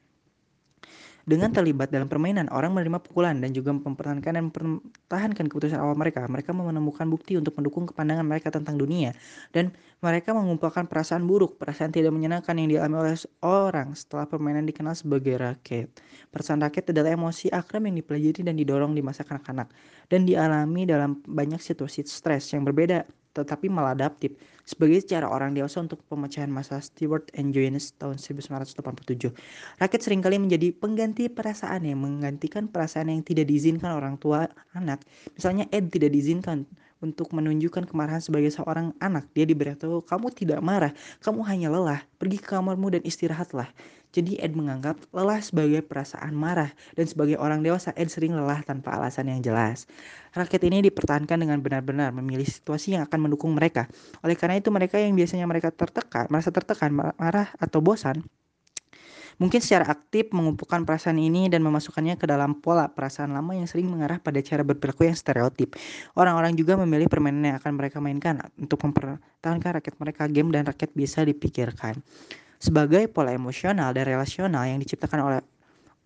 Dengan 1.29 1.53
terlibat 1.53 1.93
dalam 1.93 2.09
permainan, 2.09 2.49
orang 2.49 2.73
menerima 2.73 3.05
pukulan 3.05 3.37
dan 3.37 3.53
juga 3.53 3.69
mempertahankan 3.69 4.33
dan 4.33 4.49
mempertahankan 4.49 5.45
keputusan 5.45 5.77
awal 5.77 5.93
mereka. 5.93 6.25
Mereka 6.25 6.57
menemukan 6.57 7.05
bukti 7.05 7.37
untuk 7.37 7.53
mendukung 7.53 7.85
kepandangan 7.85 8.25
mereka 8.25 8.49
tentang 8.49 8.81
dunia. 8.81 9.13
Dan 9.53 9.69
mereka 10.01 10.33
mengumpulkan 10.33 10.89
perasaan 10.89 11.29
buruk, 11.29 11.61
perasaan 11.61 11.93
tidak 11.93 12.17
menyenangkan 12.17 12.57
yang 12.57 12.73
dialami 12.73 12.95
oleh 13.05 13.13
orang 13.45 13.93
setelah 13.93 14.25
permainan 14.25 14.65
dikenal 14.65 14.97
sebagai 14.97 15.37
raket. 15.37 15.93
Perasaan 16.33 16.65
raket 16.65 16.89
adalah 16.89 17.13
emosi 17.13 17.53
akrab 17.53 17.85
yang 17.85 18.01
dipelajari 18.01 18.41
dan 18.41 18.57
didorong 18.57 18.97
di 18.97 19.05
masa 19.05 19.21
kanak-kanak. 19.21 19.69
Dan 20.09 20.25
dialami 20.25 20.89
dalam 20.89 21.21
banyak 21.29 21.61
situasi 21.61 22.09
stres 22.09 22.49
yang 22.57 22.65
berbeda 22.65 23.05
tetapi 23.33 23.69
maladaptif 23.69 24.33
sebagai 24.65 25.01
cara 25.05 25.25
orang 25.25 25.57
dewasa 25.57 25.81
untuk 25.81 26.01
pemecahan 26.05 26.49
masalah 26.49 26.85
Stewart 26.85 27.25
and 27.33 27.53
Jones 27.57 27.97
tahun 27.97 28.21
1987. 28.21 29.33
Rakyat 29.81 30.01
sering 30.01 30.21
kali 30.21 30.37
menjadi 30.37 30.69
pengganti 30.73 31.25
perasaan 31.25 31.89
yang 31.89 32.05
menggantikan 32.05 32.69
perasaan 32.69 33.09
yang 33.09 33.25
tidak 33.25 33.49
diizinkan 33.49 33.97
orang 33.97 34.21
tua 34.21 34.45
anak. 34.77 35.01
Misalnya 35.33 35.65
Ed 35.73 35.89
tidak 35.89 36.13
diizinkan 36.13 36.69
untuk 36.99 37.31
menunjukkan 37.31 37.87
kemarahan 37.87 38.19
sebagai 38.19 38.51
seorang 38.51 38.91
anak. 38.99 39.27
Dia 39.31 39.47
diberitahu, 39.47 40.03
kamu 40.03 40.27
tidak 40.35 40.59
marah, 40.59 40.91
kamu 41.23 41.41
hanya 41.47 41.67
lelah, 41.71 42.03
pergi 42.19 42.37
ke 42.39 42.47
kamarmu 42.51 42.99
dan 42.99 43.01
istirahatlah. 43.03 43.71
Jadi 44.09 44.41
Ed 44.41 44.57
menganggap 44.57 44.97
lelah 45.13 45.37
sebagai 45.37 45.85
perasaan 45.85 46.33
marah 46.33 46.73
dan 46.97 47.05
sebagai 47.05 47.37
orang 47.37 47.61
dewasa 47.61 47.93
Ed 47.93 48.09
sering 48.09 48.33
lelah 48.33 48.65
tanpa 48.65 48.97
alasan 48.97 49.29
yang 49.29 49.37
jelas. 49.45 49.85
Rakyat 50.33 50.65
ini 50.65 50.81
dipertahankan 50.89 51.37
dengan 51.37 51.61
benar-benar 51.61 52.09
memilih 52.17 52.49
situasi 52.49 52.97
yang 52.97 53.05
akan 53.05 53.29
mendukung 53.29 53.53
mereka. 53.53 53.85
Oleh 54.25 54.33
karena 54.33 54.57
itu 54.57 54.73
mereka 54.73 54.97
yang 54.97 55.13
biasanya 55.13 55.45
mereka 55.45 55.69
tertekan, 55.69 56.25
merasa 56.33 56.49
tertekan, 56.49 56.89
marah 56.93 57.53
atau 57.61 57.85
bosan, 57.85 58.25
Mungkin 59.39 59.63
secara 59.63 59.87
aktif 59.87 60.35
mengumpulkan 60.35 60.83
perasaan 60.83 61.15
ini 61.15 61.47
dan 61.47 61.63
memasukkannya 61.63 62.19
ke 62.19 62.27
dalam 62.27 62.59
pola 62.59 62.91
perasaan 62.91 63.31
lama 63.31 63.55
yang 63.55 63.71
sering 63.71 63.87
mengarah 63.87 64.19
pada 64.19 64.43
cara 64.43 64.67
berperilaku 64.67 65.07
yang 65.07 65.15
stereotip. 65.15 65.79
Orang-orang 66.19 66.59
juga 66.59 66.75
memilih 66.75 67.07
permainan 67.07 67.55
yang 67.55 67.57
akan 67.63 67.71
mereka 67.79 68.03
mainkan 68.03 68.43
untuk 68.59 68.83
mempertahankan 68.83 69.79
rakyat 69.79 69.95
mereka 69.95 70.27
game 70.27 70.51
dan 70.51 70.67
rakyat 70.67 70.91
bisa 70.91 71.23
dipikirkan. 71.23 72.03
Sebagai 72.59 73.07
pola 73.07 73.31
emosional 73.31 73.95
dan 73.95 74.03
relasional 74.03 74.67
yang 74.67 74.83
diciptakan 74.83 75.23
oleh 75.23 75.39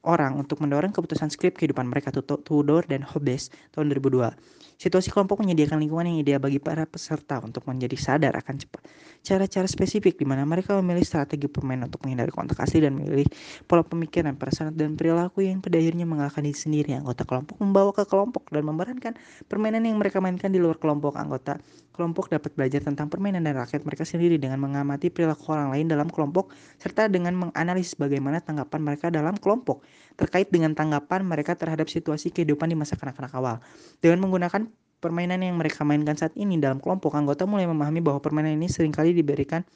orang 0.06 0.38
untuk 0.38 0.62
mendorong 0.62 0.94
keputusan 0.94 1.34
skrip 1.34 1.58
kehidupan 1.58 1.90
mereka 1.90 2.14
Tudor 2.14 2.86
dan 2.86 3.02
Hobbes 3.02 3.50
tahun 3.74 3.90
2002. 3.98 4.30
Situasi 4.78 5.10
kelompok 5.14 5.42
menyediakan 5.42 5.80
lingkungan 5.80 6.10
yang 6.10 6.18
ideal 6.22 6.40
bagi 6.44 6.60
para 6.60 6.84
peserta 6.88 7.40
untuk 7.42 7.66
menjadi 7.66 7.96
sadar 7.96 8.34
akan 8.38 8.56
cepat 8.60 8.82
cara-cara 9.24 9.66
spesifik 9.72 10.20
di 10.20 10.28
mana 10.28 10.44
mereka 10.44 10.76
memilih 10.84 11.02
strategi 11.08 11.48
permainan 11.48 11.88
untuk 11.88 12.04
menghindari 12.04 12.30
kontak 12.36 12.60
asli 12.60 12.84
dan 12.84 13.00
memilih 13.00 13.24
pola 13.64 13.82
pemikiran, 13.82 14.36
perasaan 14.36 14.76
dan 14.76 15.00
perilaku 15.00 15.48
yang 15.48 15.64
pada 15.64 15.80
akhirnya 15.80 16.04
mengalahkan 16.04 16.44
diri 16.44 16.60
sendiri. 16.60 16.92
Anggota 16.92 17.24
kelompok 17.24 17.56
membawa 17.64 17.96
ke 17.96 18.04
kelompok 18.04 18.52
dan 18.52 18.68
memerankan 18.68 19.16
permainan 19.48 19.88
yang 19.88 19.96
mereka 19.96 20.20
mainkan 20.20 20.52
di 20.52 20.60
luar 20.60 20.76
kelompok. 20.76 21.16
Anggota 21.16 21.56
kelompok 21.96 22.28
dapat 22.28 22.52
belajar 22.52 22.84
tentang 22.84 23.08
permainan 23.08 23.48
dan 23.48 23.56
rakyat 23.56 23.88
mereka 23.88 24.04
sendiri 24.04 24.36
dengan 24.36 24.60
mengamati 24.60 25.08
perilaku 25.08 25.56
orang 25.56 25.72
lain 25.72 25.88
dalam 25.88 26.12
kelompok 26.12 26.52
serta 26.84 27.08
dengan 27.08 27.48
menganalisis 27.48 27.96
bagaimana 27.96 28.44
tanggapan 28.44 28.82
mereka 28.84 29.08
dalam 29.08 29.40
kelompok 29.40 29.88
terkait 30.20 30.52
dengan 30.52 30.76
tanggapan 30.76 31.24
mereka 31.24 31.56
terhadap 31.56 31.88
situasi 31.88 32.30
kehidupan 32.34 32.70
di 32.70 32.76
masa 32.76 33.00
kanak-kanak 33.00 33.34
awal. 33.34 33.56
Dengan 34.04 34.26
menggunakan 34.26 34.73
permainan 35.04 35.44
yang 35.44 35.60
mereka 35.60 35.84
mainkan 35.84 36.16
saat 36.16 36.32
ini 36.40 36.56
dalam 36.56 36.80
kelompok, 36.80 37.20
anggota 37.20 37.44
mulai 37.44 37.68
memahami 37.68 38.00
bahwa 38.00 38.24
permainan 38.24 38.56
ini 38.56 38.72
sering 38.72 38.96
kali 38.96 39.12
diberikan 39.12 39.68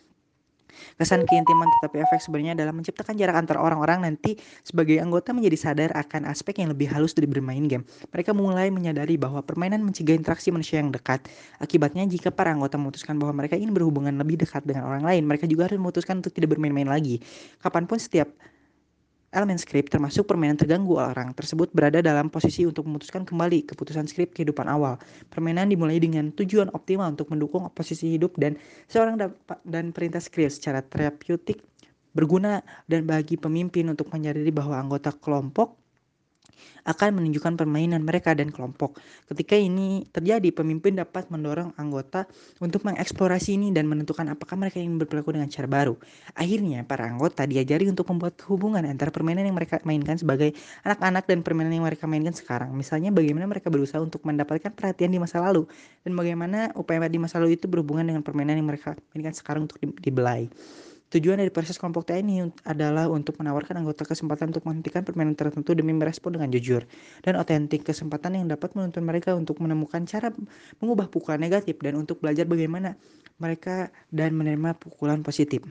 Kesan 0.97 1.25
keintiman 1.25 1.69
tetapi 1.79 2.01
efek 2.05 2.19
sebenarnya 2.21 2.53
adalah 2.57 2.73
menciptakan 2.73 3.13
jarak 3.17 3.35
antara 3.37 3.59
orang-orang 3.61 4.05
nanti 4.05 4.37
sebagai 4.61 4.97
anggota 5.01 5.33
menjadi 5.33 5.57
sadar 5.57 5.89
akan 5.93 6.29
aspek 6.29 6.61
yang 6.61 6.73
lebih 6.73 6.89
halus 6.89 7.13
dari 7.17 7.25
bermain 7.29 7.65
game. 7.65 7.85
Mereka 8.13 8.33
mulai 8.33 8.69
menyadari 8.69 9.17
bahwa 9.17 9.41
permainan 9.41 9.81
mencegah 9.85 10.13
interaksi 10.17 10.53
manusia 10.53 10.81
yang 10.81 10.93
dekat. 10.93 11.25
Akibatnya 11.61 12.05
jika 12.05 12.29
para 12.33 12.53
anggota 12.53 12.77
memutuskan 12.77 13.17
bahwa 13.17 13.43
mereka 13.43 13.57
ingin 13.57 13.73
berhubungan 13.73 14.13
lebih 14.17 14.41
dekat 14.41 14.65
dengan 14.65 14.85
orang 14.85 15.05
lain, 15.05 15.23
mereka 15.25 15.45
juga 15.49 15.69
harus 15.69 15.77
memutuskan 15.81 16.21
untuk 16.21 16.33
tidak 16.33 16.57
bermain-main 16.57 16.89
lagi. 16.89 17.21
Kapan 17.61 17.85
pun 17.89 17.97
setiap 17.97 18.29
Elemen 19.27 19.59
skrip 19.59 19.91
termasuk 19.91 20.23
permainan 20.23 20.55
terganggu 20.55 20.95
orang 20.95 21.35
tersebut 21.35 21.67
berada 21.75 21.99
dalam 21.99 22.31
posisi 22.31 22.63
untuk 22.63 22.87
memutuskan 22.87 23.27
kembali 23.27 23.67
keputusan 23.67 24.07
skrip 24.07 24.31
kehidupan 24.31 24.71
awal. 24.71 24.95
Permainan 25.27 25.67
dimulai 25.67 25.99
dengan 25.99 26.31
tujuan 26.31 26.71
optimal 26.71 27.11
untuk 27.11 27.27
mendukung 27.35 27.67
posisi 27.75 28.15
hidup 28.15 28.39
dan 28.39 28.55
seorang 28.87 29.19
dan 29.67 29.91
perintah 29.91 30.23
skrip 30.23 30.47
secara 30.47 30.79
terapeutik 30.79 31.59
berguna 32.15 32.63
dan 32.87 33.03
bagi 33.03 33.35
pemimpin 33.35 33.91
untuk 33.91 34.07
menyadari 34.15 34.49
bahwa 34.49 34.79
anggota 34.79 35.11
kelompok 35.11 35.75
akan 36.87 37.21
menunjukkan 37.21 37.59
permainan 37.59 38.03
mereka 38.03 38.33
dan 38.33 38.53
kelompok. 38.53 38.99
Ketika 39.27 39.57
ini 39.57 40.07
terjadi, 40.09 40.49
pemimpin 40.55 40.97
dapat 40.97 41.27
mendorong 41.27 41.75
anggota 41.75 42.25
untuk 42.63 42.87
mengeksplorasi 42.87 43.59
ini 43.59 43.69
dan 43.75 43.85
menentukan 43.85 44.27
apakah 44.31 44.55
mereka 44.55 44.79
ingin 44.79 44.97
berperilaku 45.01 45.35
dengan 45.35 45.49
cara 45.51 45.67
baru. 45.67 45.95
Akhirnya, 46.33 46.83
para 46.87 47.07
anggota 47.07 47.43
diajari 47.43 47.87
untuk 47.87 48.07
membuat 48.09 48.39
hubungan 48.47 48.83
antara 48.87 49.11
permainan 49.11 49.47
yang 49.47 49.57
mereka 49.57 49.83
mainkan 49.83 50.15
sebagai 50.15 50.55
anak-anak 50.87 51.23
dan 51.27 51.39
permainan 51.43 51.73
yang 51.75 51.85
mereka 51.85 52.05
mainkan 52.07 52.33
sekarang. 52.33 52.71
Misalnya, 52.73 53.11
bagaimana 53.11 53.45
mereka 53.47 53.67
berusaha 53.67 53.99
untuk 53.99 54.23
mendapatkan 54.23 54.71
perhatian 54.71 55.11
di 55.11 55.19
masa 55.19 55.43
lalu 55.43 55.67
dan 56.07 56.15
bagaimana 56.15 56.71
upaya 56.73 57.03
di 57.07 57.19
masa 57.19 57.39
lalu 57.39 57.59
itu 57.59 57.67
berhubungan 57.67 58.07
dengan 58.07 58.23
permainan 58.23 58.59
yang 58.59 58.67
mereka 58.67 58.95
mainkan 59.11 59.35
sekarang 59.35 59.67
untuk 59.67 59.79
dibelai. 59.99 60.47
Tujuan 61.07 61.39
dari 61.39 61.47
proses 61.47 61.79
kelompok 61.79 62.03
TNI 62.03 62.51
adalah 62.67 63.07
untuk 63.07 63.39
menawarkan 63.39 63.79
anggota 63.79 64.03
kesempatan 64.03 64.51
untuk 64.51 64.67
menghentikan 64.67 65.07
permainan 65.07 65.39
tertentu 65.39 65.71
demi 65.71 65.95
merespon 65.95 66.35
dengan 66.35 66.51
jujur 66.51 66.83
dan 67.23 67.39
otentik 67.39 67.87
kesempatan 67.87 68.35
yang 68.35 68.51
dapat 68.51 68.75
menuntun 68.75 69.07
mereka 69.07 69.31
untuk 69.31 69.63
menemukan 69.63 70.03
cara 70.03 70.35
mengubah 70.83 71.07
pukulan 71.07 71.39
negatif 71.39 71.79
dan 71.79 71.95
untuk 71.95 72.19
belajar 72.19 72.43
bagaimana 72.43 72.99
mereka 73.39 73.87
dan 74.11 74.35
menerima 74.35 74.75
pukulan 74.75 75.23
positif 75.23 75.63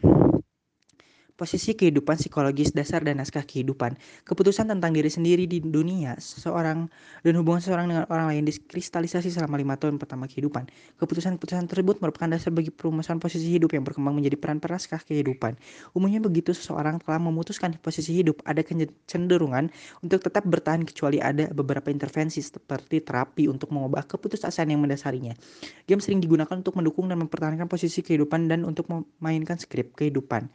posisi 1.37 1.77
kehidupan 1.77 2.17
psikologis 2.17 2.73
dasar 2.73 3.05
dan 3.05 3.21
naskah 3.21 3.45
kehidupan, 3.45 3.95
keputusan 4.25 4.73
tentang 4.73 4.97
diri 4.97 5.13
sendiri 5.13 5.45
di 5.45 5.61
dunia 5.61 6.17
seseorang 6.17 6.89
dan 7.23 7.33
hubungan 7.37 7.61
seseorang 7.61 7.87
dengan 7.93 8.05
orang 8.09 8.33
lain 8.33 8.49
dikristalisasi 8.49 9.29
selama 9.29 9.61
lima 9.61 9.77
tahun 9.77 10.01
pertama 10.01 10.25
kehidupan. 10.25 10.67
Keputusan-keputusan 10.97 11.69
tersebut 11.69 12.01
merupakan 12.01 12.33
dasar 12.33 12.51
bagi 12.57 12.73
perumusan 12.73 13.21
posisi 13.21 13.53
hidup 13.53 13.77
yang 13.77 13.85
berkembang 13.85 14.17
menjadi 14.17 14.41
peran 14.41 14.59
naskah 14.59 15.05
kehidupan. 15.05 15.61
Umumnya 15.93 16.19
begitu 16.25 16.57
seseorang 16.57 16.99
telah 17.05 17.21
memutuskan 17.21 17.77
posisi 17.79 18.17
hidup, 18.17 18.41
ada 18.49 18.65
kecenderungan 18.65 19.69
untuk 20.01 20.25
tetap 20.25 20.49
bertahan 20.49 20.83
kecuali 20.89 21.21
ada 21.21 21.53
beberapa 21.53 21.93
intervensi 21.93 22.41
seperti 22.41 23.05
terapi 23.05 23.47
untuk 23.47 23.71
mengubah 23.71 24.09
keputusasaan 24.09 24.73
yang 24.73 24.81
mendasarinya. 24.81 25.37
Game 25.85 26.01
sering 26.01 26.25
digunakan 26.25 26.57
untuk 26.57 26.75
mendukung 26.75 27.07
dan 27.13 27.21
mempertahankan 27.21 27.69
posisi 27.69 28.01
kehidupan 28.01 28.49
dan 28.49 28.65
untuk 28.65 28.89
memainkan 28.89 29.61
skrip 29.61 29.93
kehidupan. 29.93 30.49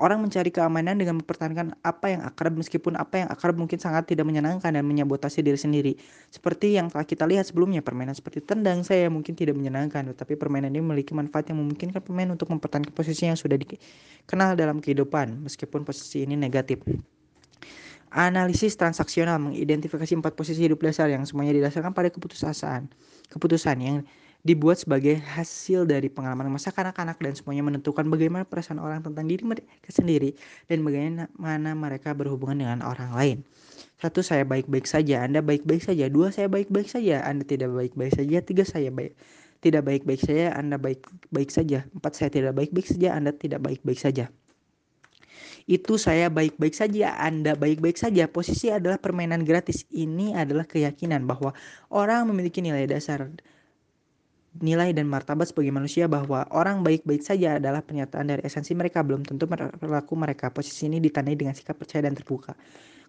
Orang 0.00 0.24
mencari 0.24 0.48
keamanan 0.48 0.96
dengan 0.96 1.20
mempertahankan 1.20 1.76
apa 1.84 2.06
yang 2.08 2.24
akrab 2.24 2.56
meskipun 2.56 2.96
apa 2.96 3.22
yang 3.24 3.28
akrab 3.28 3.60
mungkin 3.60 3.76
sangat 3.76 4.08
tidak 4.08 4.24
menyenangkan 4.24 4.72
dan 4.72 4.84
menyabotasi 4.88 5.44
diri 5.44 5.60
sendiri. 5.60 5.92
Seperti 6.32 6.80
yang 6.80 6.88
telah 6.88 7.04
kita 7.04 7.28
lihat 7.28 7.44
sebelumnya, 7.44 7.84
permainan 7.84 8.16
seperti 8.16 8.40
tendang 8.40 8.80
saya 8.88 9.12
mungkin 9.12 9.36
tidak 9.36 9.52
menyenangkan, 9.52 10.08
tetapi 10.16 10.40
permainan 10.40 10.72
ini 10.72 10.80
memiliki 10.80 11.12
manfaat 11.12 11.52
yang 11.52 11.60
memungkinkan 11.60 12.00
pemain 12.00 12.32
untuk 12.32 12.48
mempertahankan 12.48 12.92
posisi 12.96 13.28
yang 13.28 13.36
sudah 13.36 13.60
dikenal 13.60 14.56
dalam 14.56 14.80
kehidupan, 14.80 15.44
meskipun 15.44 15.84
posisi 15.84 16.24
ini 16.24 16.40
negatif. 16.40 16.80
Analisis 18.12 18.76
transaksional 18.76 19.40
mengidentifikasi 19.40 20.12
empat 20.12 20.36
posisi 20.36 20.68
hidup 20.68 20.84
dasar 20.84 21.08
yang 21.08 21.24
semuanya 21.24 21.56
didasarkan 21.56 21.96
pada 21.96 22.12
keputusan, 22.12 22.88
keputusan 23.32 23.76
yang 23.80 24.04
dibuat 24.42 24.82
sebagai 24.82 25.22
hasil 25.22 25.86
dari 25.86 26.10
pengalaman 26.10 26.50
masa 26.50 26.74
kanak-kanak 26.74 27.14
dan 27.22 27.32
semuanya 27.38 27.62
menentukan 27.62 28.02
bagaimana 28.10 28.42
perasaan 28.42 28.82
orang 28.82 28.98
tentang 29.06 29.30
diri 29.30 29.46
mereka 29.46 29.88
sendiri 29.90 30.34
dan 30.66 30.82
bagaimana 30.82 31.70
mereka 31.78 32.10
berhubungan 32.10 32.58
dengan 32.58 32.78
orang 32.82 33.10
lain. 33.14 33.38
Satu, 34.02 34.18
saya 34.18 34.42
baik-baik 34.42 34.82
saja, 34.82 35.22
Anda 35.22 35.38
baik-baik 35.38 35.86
saja. 35.86 36.10
Dua, 36.10 36.34
saya 36.34 36.50
baik-baik 36.50 36.90
saja, 36.90 37.22
Anda 37.22 37.46
tidak 37.46 37.70
baik-baik 37.70 38.18
saja. 38.18 38.42
Tiga, 38.42 38.66
saya 38.66 38.90
baik 38.90 39.14
tidak 39.62 39.86
baik-baik 39.86 40.18
saja, 40.18 40.50
Anda 40.58 40.74
baik-baik 40.74 41.50
saja. 41.54 41.86
Empat, 41.94 42.18
saya 42.18 42.34
tidak 42.34 42.58
baik-baik 42.58 42.86
saja, 42.90 43.14
Anda 43.14 43.30
tidak 43.30 43.62
baik-baik 43.62 44.00
saja. 44.02 44.26
Itu 45.70 45.94
saya 46.02 46.26
baik-baik 46.26 46.74
saja, 46.74 47.14
Anda 47.14 47.54
baik-baik 47.54 47.94
saja. 47.94 48.26
Posisi 48.26 48.74
adalah 48.74 48.98
permainan 48.98 49.46
gratis. 49.46 49.86
Ini 49.94 50.34
adalah 50.34 50.66
keyakinan 50.66 51.22
bahwa 51.30 51.54
orang 51.94 52.26
memiliki 52.26 52.58
nilai 52.58 52.90
dasar 52.90 53.30
nilai 54.60 54.92
dan 54.92 55.08
martabat 55.08 55.48
sebagai 55.48 55.72
manusia 55.72 56.04
bahwa 56.04 56.44
orang 56.52 56.84
baik-baik 56.84 57.24
saja 57.24 57.56
adalah 57.56 57.80
pernyataan 57.80 58.28
dari 58.28 58.42
esensi 58.44 58.76
mereka 58.76 59.00
belum 59.00 59.24
tentu 59.24 59.48
perilaku 59.48 60.12
mereka. 60.18 60.52
Posisi 60.52 60.90
ini 60.90 61.00
ditandai 61.00 61.32
dengan 61.32 61.56
sikap 61.56 61.80
percaya 61.80 62.04
dan 62.04 62.12
terbuka. 62.12 62.52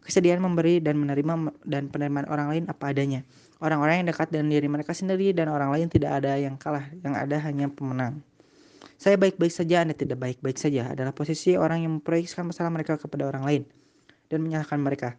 Kesediaan 0.03 0.43
memberi 0.43 0.83
dan 0.83 0.99
menerima 0.99 1.63
dan 1.63 1.87
penerimaan 1.87 2.27
orang 2.27 2.47
lain 2.51 2.63
apa 2.67 2.91
adanya. 2.91 3.23
Orang-orang 3.63 4.03
yang 4.03 4.07
dekat 4.11 4.31
dengan 4.31 4.51
diri 4.51 4.67
mereka 4.67 4.91
sendiri 4.91 5.31
dan 5.31 5.47
orang 5.47 5.71
lain 5.71 5.87
tidak 5.87 6.19
ada 6.23 6.35
yang 6.35 6.59
kalah, 6.59 6.87
yang 7.03 7.15
ada 7.15 7.39
hanya 7.39 7.71
pemenang. 7.71 8.19
Saya 8.99 9.19
baik-baik 9.19 9.51
saja, 9.51 9.83
Anda 9.83 9.95
tidak 9.95 10.19
baik-baik 10.19 10.59
saja 10.59 10.91
adalah 10.91 11.15
posisi 11.15 11.55
orang 11.55 11.83
yang 11.83 11.99
memproyeksikan 11.99 12.51
masalah 12.51 12.71
mereka 12.71 12.95
kepada 12.99 13.27
orang 13.27 13.43
lain 13.43 13.63
dan 14.27 14.43
menyalahkan 14.43 14.79
mereka. 14.79 15.15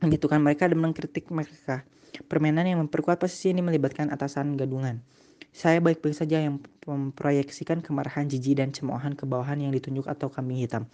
Menjatuhkan 0.00 0.40
mereka 0.40 0.68
dan 0.68 0.80
mengkritik 0.80 1.28
mereka. 1.28 1.84
Permainan 2.26 2.66
yang 2.66 2.78
memperkuat 2.86 3.18
posisi 3.22 3.54
ini 3.54 3.62
melibatkan 3.62 4.10
atasan 4.10 4.58
gadungan. 4.58 5.02
Saya 5.50 5.82
baik-baik 5.82 6.14
saja 6.14 6.38
yang 6.38 6.62
memproyeksikan 6.86 7.82
kemarahan, 7.82 8.30
jijik, 8.30 8.62
dan 8.62 8.70
cemoohan 8.70 9.18
ke 9.18 9.26
bawahan 9.26 9.58
yang 9.58 9.74
ditunjuk 9.74 10.06
atau 10.06 10.30
kambing 10.30 10.62
hitam. 10.62 10.86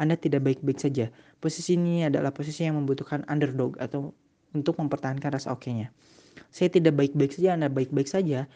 Anda 0.00 0.16
tidak 0.16 0.46
baik-baik 0.48 0.80
saja. 0.80 1.12
Posisi 1.42 1.76
ini 1.76 2.08
adalah 2.08 2.32
posisi 2.32 2.64
yang 2.64 2.80
membutuhkan 2.80 3.28
underdog 3.28 3.76
atau 3.76 4.16
untuk 4.56 4.80
mempertahankan 4.80 5.36
rasa 5.36 5.52
oke-nya. 5.52 5.92
Saya 6.48 6.72
tidak 6.72 6.96
baik-baik 6.96 7.36
saja, 7.36 7.58
Anda 7.58 7.68
baik-baik 7.68 8.08
saja 8.08 8.48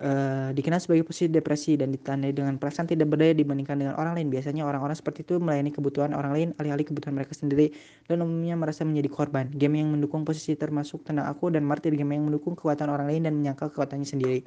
uh, 0.00 0.50
dikenal 0.52 0.80
sebagai 0.80 1.04
posisi 1.08 1.28
depresi 1.32 1.76
dan 1.76 1.92
ditandai 1.92 2.32
dengan 2.32 2.56
perasaan 2.60 2.88
tidak 2.88 3.08
berdaya 3.12 3.32
dibandingkan 3.32 3.76
dengan 3.80 3.94
orang 3.96 4.16
lain. 4.16 4.28
Biasanya 4.28 4.64
orang-orang 4.64 4.96
seperti 4.96 5.24
itu 5.24 5.40
melayani 5.40 5.72
kebutuhan 5.72 6.12
orang 6.12 6.32
lain 6.32 6.48
alih-alih 6.60 6.86
kebutuhan 6.88 7.14
mereka 7.16 7.32
sendiri 7.32 7.72
dan 8.08 8.20
umumnya 8.24 8.56
merasa 8.56 8.84
menjadi 8.84 9.08
korban. 9.08 9.48
Game 9.52 9.76
yang 9.80 9.92
mendukung 9.92 10.24
posisi 10.26 10.56
termasuk 10.56 11.04
tentang 11.06 11.28
aku 11.28 11.52
dan 11.52 11.64
martir 11.64 11.92
game 11.96 12.16
yang 12.16 12.28
mendukung 12.28 12.56
kekuatan 12.56 12.92
orang 12.92 13.08
lain 13.08 13.22
dan 13.28 13.32
menyangkal 13.36 13.72
kekuatannya 13.72 14.08
sendiri. 14.08 14.44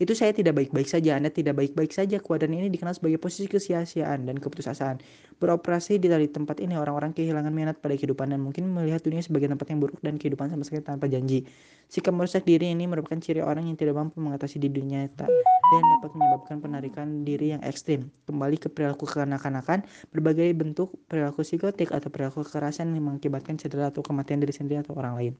Itu 0.00 0.16
saya 0.16 0.32
tidak 0.32 0.56
baik-baik 0.56 0.88
saja, 0.88 1.12
Anda 1.12 1.28
tidak 1.28 1.60
baik-baik 1.60 1.92
saja. 1.92 2.16
Kuadran 2.24 2.56
ini 2.56 2.72
dikenal 2.72 2.96
sebagai 2.96 3.20
posisi 3.20 3.44
kesia-siaan 3.52 4.24
dan 4.24 4.40
keputusasaan. 4.40 4.96
Beroperasi 5.36 6.00
di 6.00 6.08
dari 6.08 6.24
tempat 6.24 6.56
ini, 6.64 6.72
orang-orang 6.72 7.12
kehilangan 7.12 7.52
minat 7.52 7.76
pada 7.84 8.00
kehidupan 8.00 8.32
dan 8.32 8.40
mungkin 8.40 8.72
melihat 8.72 9.04
dunia 9.04 9.20
sebagai 9.20 9.52
tempat 9.52 9.68
yang 9.68 9.84
buruk 9.84 10.00
dan 10.00 10.16
kehidupan 10.16 10.48
sama 10.48 10.64
sekali 10.64 10.80
tanpa 10.88 11.04
janji. 11.04 11.44
Sikap 11.92 12.16
merusak 12.16 12.48
diri 12.48 12.72
ini 12.72 12.88
merupakan 12.88 13.20
ciri 13.20 13.44
orang 13.44 13.68
yang 13.68 13.76
tidak 13.76 14.00
mampu 14.00 14.24
mengatasi 14.24 14.56
di 14.56 14.72
dunia 14.72 15.04
nyata 15.04 15.28
dan 15.70 15.82
dapat 16.00 16.10
menyebabkan 16.16 16.56
penarikan 16.64 17.06
diri 17.20 17.52
yang 17.52 17.60
ekstrim. 17.60 18.08
Kembali 18.24 18.56
ke 18.56 18.72
perilaku 18.72 19.04
kekanak-kanakan, 19.04 19.84
berbagai 20.16 20.48
bentuk 20.56 20.96
perilaku 21.12 21.44
psikotik 21.44 21.92
atau 21.92 22.08
perilaku 22.08 22.40
kekerasan 22.40 22.96
yang 22.96 23.04
mengakibatkan 23.04 23.60
cedera 23.60 23.92
atau 23.92 24.00
kematian 24.00 24.40
diri 24.40 24.56
sendiri 24.56 24.80
atau 24.80 24.96
orang 24.96 25.12
lain. 25.20 25.32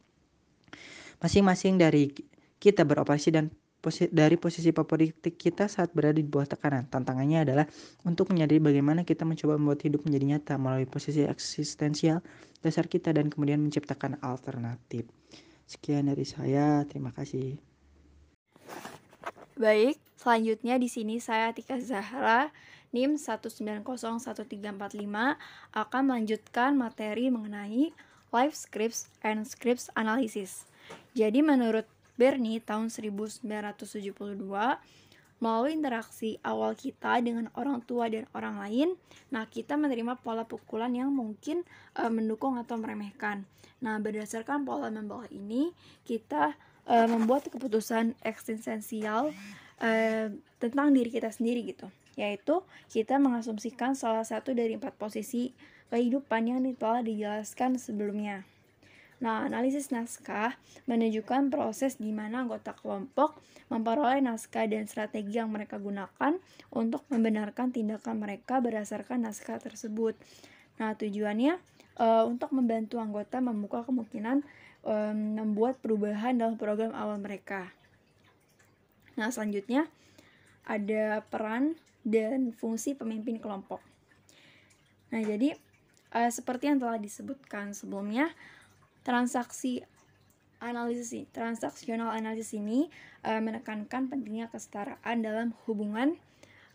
Masing-masing 1.25 1.81
dari 1.81 2.13
kita 2.61 2.85
beroperasi 2.85 3.33
dan 3.33 3.49
posi 3.81 4.07
dari 4.13 4.37
posisi 4.37 4.71
favorit 4.71 5.25
kita 5.25 5.67
saat 5.67 5.91
berada 5.97 6.21
di 6.21 6.29
bawah 6.29 6.47
tekanan. 6.47 6.87
Tantangannya 6.87 7.49
adalah 7.49 7.67
untuk 8.05 8.29
menyadari 8.31 8.61
bagaimana 8.61 9.03
kita 9.09 9.25
mencoba 9.25 9.57
membuat 9.57 9.81
hidup 9.89 10.05
menjadi 10.05 10.25
nyata 10.37 10.55
melalui 10.61 10.85
posisi 10.85 11.25
eksistensial 11.25 12.21
dasar 12.61 12.87
kita 12.87 13.17
dan 13.17 13.33
kemudian 13.33 13.59
menciptakan 13.65 14.21
alternatif. 14.21 15.09
Sekian 15.65 16.13
dari 16.13 16.29
saya, 16.29 16.85
terima 16.85 17.11
kasih. 17.17 17.57
Baik, 19.57 19.97
selanjutnya 20.21 20.77
di 20.77 20.89
sini 20.89 21.17
saya 21.21 21.53
Tika 21.57 21.81
Zahra 21.81 22.53
NIM 22.91 23.17
1901345 23.17 24.51
akan 25.73 26.03
melanjutkan 26.03 26.75
materi 26.75 27.31
mengenai 27.31 27.95
life 28.35 28.55
scripts 28.55 29.11
and 29.23 29.47
scripts 29.47 29.87
analysis. 29.95 30.67
Jadi 31.15 31.43
menurut 31.43 31.87
Bernie 32.21 32.61
tahun 32.61 32.93
1972 32.93 34.37
melalui 35.41 35.73
interaksi 35.73 36.37
awal 36.45 36.77
kita 36.77 37.17
dengan 37.25 37.49
orang 37.57 37.81
tua 37.81 38.13
dan 38.13 38.29
orang 38.37 38.61
lain, 38.61 38.89
nah 39.33 39.49
kita 39.49 39.81
menerima 39.81 40.21
pola 40.21 40.45
pukulan 40.45 40.93
yang 40.93 41.09
mungkin 41.09 41.65
e, 41.97 42.03
mendukung 42.13 42.61
atau 42.61 42.77
meremehkan. 42.77 43.49
Nah, 43.81 43.97
berdasarkan 43.97 44.69
pola 44.69 44.93
membawah 44.93 45.33
ini, 45.33 45.73
kita 46.05 46.53
e, 46.85 46.95
membuat 47.09 47.49
keputusan 47.49 48.21
eksistensial 48.21 49.33
e, 49.81 49.91
tentang 50.61 50.93
diri 50.93 51.09
kita 51.09 51.33
sendiri 51.33 51.65
gitu, 51.73 51.89
yaitu 52.21 52.61
kita 52.93 53.17
mengasumsikan 53.17 53.97
salah 53.97 54.29
satu 54.29 54.53
dari 54.53 54.77
empat 54.77 54.93
posisi 55.01 55.57
kehidupan 55.89 56.53
yang 56.53 56.61
telah 56.77 57.01
dijelaskan 57.01 57.81
sebelumnya. 57.81 58.45
Nah, 59.21 59.45
analisis 59.45 59.93
naskah 59.93 60.57
menunjukkan 60.89 61.53
proses 61.53 62.01
di 62.01 62.09
mana 62.09 62.41
anggota 62.41 62.73
kelompok 62.73 63.37
memperoleh 63.69 64.25
naskah 64.25 64.65
dan 64.65 64.89
strategi 64.89 65.37
yang 65.37 65.53
mereka 65.53 65.77
gunakan 65.77 66.41
untuk 66.73 67.05
membenarkan 67.13 67.69
tindakan 67.69 68.17
mereka 68.17 68.65
berdasarkan 68.65 69.29
naskah 69.29 69.61
tersebut. 69.61 70.17
Nah, 70.81 70.97
tujuannya 70.97 71.61
uh, 72.01 72.25
untuk 72.25 72.49
membantu 72.57 72.97
anggota 72.97 73.45
membuka 73.45 73.85
kemungkinan 73.85 74.41
um, 74.89 75.17
membuat 75.37 75.77
perubahan 75.85 76.41
dalam 76.41 76.57
program 76.57 76.97
awal 76.97 77.21
mereka. 77.21 77.69
Nah, 79.21 79.29
selanjutnya 79.29 79.85
ada 80.65 81.21
peran 81.29 81.77
dan 82.09 82.57
fungsi 82.57 82.97
pemimpin 82.97 83.37
kelompok. 83.37 83.85
Nah, 85.13 85.21
jadi 85.21 85.61
uh, 86.17 86.31
seperti 86.33 86.73
yang 86.73 86.81
telah 86.81 86.97
disebutkan 86.97 87.77
sebelumnya, 87.77 88.33
transaksi 89.03 89.83
analisis 90.61 91.25
transaksional 91.33 92.13
analisis 92.13 92.53
ini 92.53 92.93
uh, 93.25 93.41
menekankan 93.41 94.13
pentingnya 94.13 94.53
kesetaraan 94.53 95.25
dalam 95.25 95.57
hubungan 95.65 96.21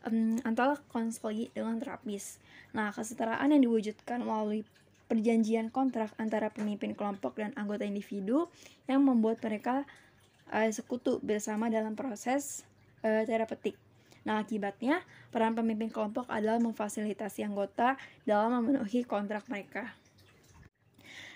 um, 0.10 0.42
antara 0.42 0.78
konselgi 0.90 1.54
dengan 1.54 1.78
terapis. 1.78 2.42
Nah, 2.74 2.90
kesetaraan 2.92 3.54
yang 3.54 3.62
diwujudkan 3.62 4.26
melalui 4.26 4.66
perjanjian 5.06 5.70
kontrak 5.70 6.10
antara 6.18 6.50
pemimpin 6.50 6.98
kelompok 6.98 7.38
dan 7.38 7.54
anggota 7.54 7.86
individu 7.86 8.50
yang 8.90 9.06
membuat 9.06 9.38
mereka 9.46 9.86
uh, 10.50 10.70
sekutu 10.74 11.22
bersama 11.22 11.70
dalam 11.70 11.94
proses 11.94 12.66
uh, 13.06 13.22
terapeutik. 13.22 13.78
Nah, 14.26 14.42
akibatnya 14.42 15.06
peran 15.30 15.54
pemimpin 15.54 15.94
kelompok 15.94 16.26
adalah 16.26 16.58
memfasilitasi 16.58 17.46
anggota 17.46 17.94
dalam 18.26 18.58
memenuhi 18.58 19.06
kontrak 19.06 19.46
mereka. 19.46 19.94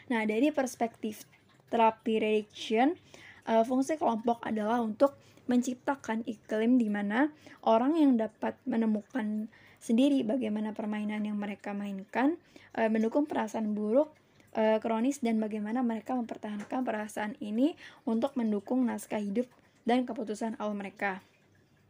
Nah, 0.09 0.25
dari 0.25 0.49
perspektif 0.49 1.25
terapi 1.69 2.17
reduction, 2.17 2.97
uh, 3.45 3.61
fungsi 3.61 3.95
kelompok 4.01 4.41
adalah 4.41 4.81
untuk 4.81 5.13
menciptakan 5.49 6.25
iklim 6.29 6.77
di 6.77 6.89
mana 6.89 7.33
orang 7.65 7.97
yang 7.97 8.17
dapat 8.17 8.57
menemukan 8.69 9.49
sendiri 9.81 10.21
bagaimana 10.21 10.73
permainan 10.73 11.25
yang 11.25 11.37
mereka 11.37 11.73
mainkan, 11.73 12.37
uh, 12.77 12.89
mendukung 12.89 13.29
perasaan 13.29 13.73
buruk 13.77 14.09
uh, 14.57 14.81
kronis 14.81 15.21
dan 15.21 15.37
bagaimana 15.37 15.85
mereka 15.85 16.17
mempertahankan 16.17 16.81
perasaan 16.81 17.33
ini 17.41 17.77
untuk 18.05 18.33
mendukung 18.33 18.85
naskah 18.85 19.21
hidup 19.21 19.45
dan 19.85 20.05
keputusan 20.09 20.57
awal 20.57 20.73
mereka. 20.73 21.21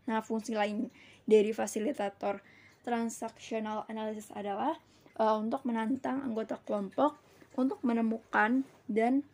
Nah, 0.08 0.19
fungsi 0.19 0.55
lain 0.55 0.91
dari 1.23 1.55
fasilitator 1.55 2.43
transaksional 2.84 3.88
analysis 3.88 4.32
adalah 4.36 4.75
uh, 5.19 5.36
untuk 5.39 5.63
menantang 5.67 6.23
anggota 6.23 6.60
kelompok 6.63 7.28
untuk 7.59 7.83
menemukan 7.83 8.63
dan 8.87 9.27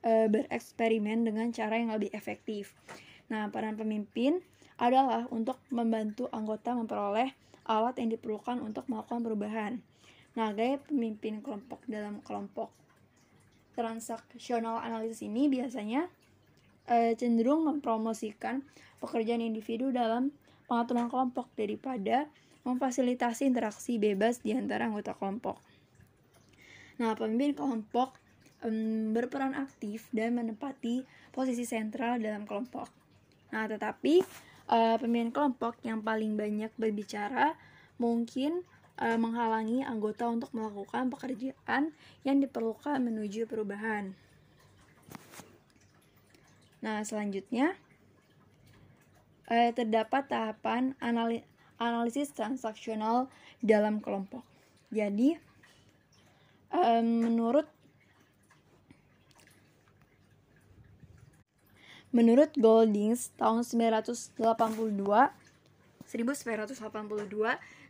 e, 0.00 0.26
bereksperimen 0.32 1.28
dengan 1.28 1.52
cara 1.52 1.76
yang 1.76 1.92
lebih 1.92 2.08
efektif. 2.16 2.72
Nah, 3.28 3.52
peran 3.52 3.76
pemimpin 3.76 4.40
adalah 4.80 5.28
untuk 5.28 5.60
membantu 5.68 6.32
anggota 6.32 6.72
memperoleh 6.72 7.36
alat 7.68 8.00
yang 8.00 8.08
diperlukan 8.16 8.64
untuk 8.64 8.88
melakukan 8.88 9.20
perubahan. 9.20 9.72
Nah, 10.32 10.56
gaya 10.56 10.80
pemimpin 10.80 11.44
kelompok 11.44 11.84
dalam 11.84 12.24
kelompok 12.24 12.72
transaksional 13.76 14.82
analisis 14.82 15.22
ini 15.22 15.46
biasanya 15.46 16.08
e, 16.88 17.14
cenderung 17.14 17.68
mempromosikan 17.68 18.64
pekerjaan 18.98 19.44
individu 19.44 19.94
dalam 19.94 20.34
pengaturan 20.66 21.06
kelompok 21.06 21.46
daripada 21.54 22.26
memfasilitasi 22.66 23.46
interaksi 23.46 23.96
bebas 23.96 24.42
di 24.42 24.52
antara 24.56 24.90
anggota 24.90 25.14
kelompok. 25.14 25.67
Nah, 26.98 27.14
pemimpin 27.14 27.54
kelompok 27.54 28.18
um, 28.66 29.14
berperan 29.14 29.54
aktif 29.54 30.10
dan 30.10 30.34
menempati 30.34 31.06
posisi 31.30 31.62
sentral 31.62 32.18
dalam 32.18 32.42
kelompok. 32.42 32.90
Nah, 33.54 33.70
tetapi 33.70 34.22
uh, 34.68 34.96
pemimpin 34.98 35.30
kelompok 35.30 35.78
yang 35.86 36.02
paling 36.02 36.34
banyak 36.34 36.74
berbicara 36.74 37.54
mungkin 38.02 38.66
uh, 38.98 39.18
menghalangi 39.18 39.86
anggota 39.86 40.26
untuk 40.26 40.50
melakukan 40.54 41.10
pekerjaan 41.10 41.94
yang 42.26 42.36
diperlukan 42.42 42.98
menuju 42.98 43.46
perubahan. 43.46 44.14
Nah, 46.82 47.02
selanjutnya 47.02 47.74
uh, 49.50 49.70
terdapat 49.74 50.30
tahapan 50.30 50.94
analisis 51.78 52.30
transaksional 52.34 53.30
dalam 53.62 53.98
kelompok. 53.98 54.42
Jadi, 54.94 55.47
um, 56.72 57.06
menurut 57.24 57.66
menurut 62.14 62.50
Goldings 62.56 63.30
tahun 63.36 63.62
1982 63.62 64.32
1982 66.08 66.80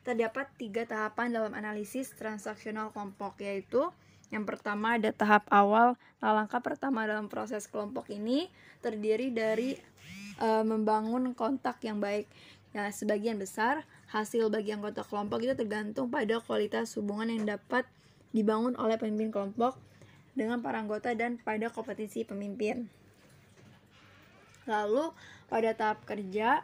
terdapat 0.03 0.47
tiga 0.59 0.83
tahapan 0.83 1.31
dalam 1.31 1.55
analisis 1.55 2.11
transaksional 2.19 2.91
kelompok 2.91 3.39
yaitu 3.39 3.87
yang 4.29 4.45
pertama 4.45 4.99
ada 4.99 5.15
tahap 5.15 5.47
awal 5.49 5.95
nah 6.19 6.35
langkah 6.35 6.59
pertama 6.59 7.07
dalam 7.07 7.31
proses 7.31 7.71
kelompok 7.71 8.11
ini 8.11 8.51
terdiri 8.83 9.31
dari 9.31 9.79
uh, 10.43 10.65
membangun 10.65 11.35
kontak 11.35 11.83
yang 11.85 11.99
baik. 11.99 12.27
Ya 12.77 12.93
sebagian 12.93 13.41
besar 13.41 13.85
hasil 14.13 14.53
bagi 14.53 14.73
anggota 14.73 15.05
kelompok 15.05 15.45
itu 15.45 15.55
tergantung 15.57 16.09
pada 16.09 16.41
kualitas 16.41 16.93
hubungan 16.97 17.33
yang 17.33 17.59
dapat 17.59 17.85
dibangun 18.33 18.77
oleh 18.77 19.01
pemimpin 19.01 19.33
kelompok 19.33 19.79
dengan 20.37 20.63
para 20.63 20.79
anggota 20.79 21.11
dan 21.19 21.41
pada 21.43 21.73
kompetisi 21.73 22.23
pemimpin. 22.23 22.87
Lalu 24.69 25.11
pada 25.49 25.73
tahap 25.73 26.05
kerja, 26.05 26.63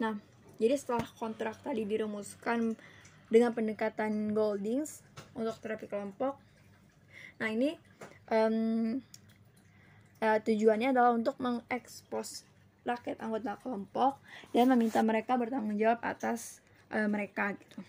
nah 0.00 0.16
jadi 0.56 0.74
setelah 0.76 1.04
kontrak 1.20 1.60
tadi 1.60 1.84
dirumuskan 1.84 2.74
dengan 3.28 3.54
pendekatan 3.54 4.32
Goldings 4.32 5.04
untuk 5.36 5.54
terapi 5.60 5.86
kelompok, 5.86 6.40
nah 7.36 7.52
ini 7.52 7.76
um, 8.32 8.98
uh, 10.24 10.38
tujuannya 10.40 10.96
adalah 10.96 11.12
untuk 11.12 11.36
mengekspos 11.38 12.48
rakyat 12.82 13.20
anggota 13.20 13.60
kelompok 13.60 14.16
dan 14.56 14.72
meminta 14.72 15.04
mereka 15.04 15.36
bertanggung 15.36 15.76
jawab 15.76 16.00
atas 16.00 16.64
uh, 16.90 17.06
mereka 17.06 17.52
gitu. 17.54 17.84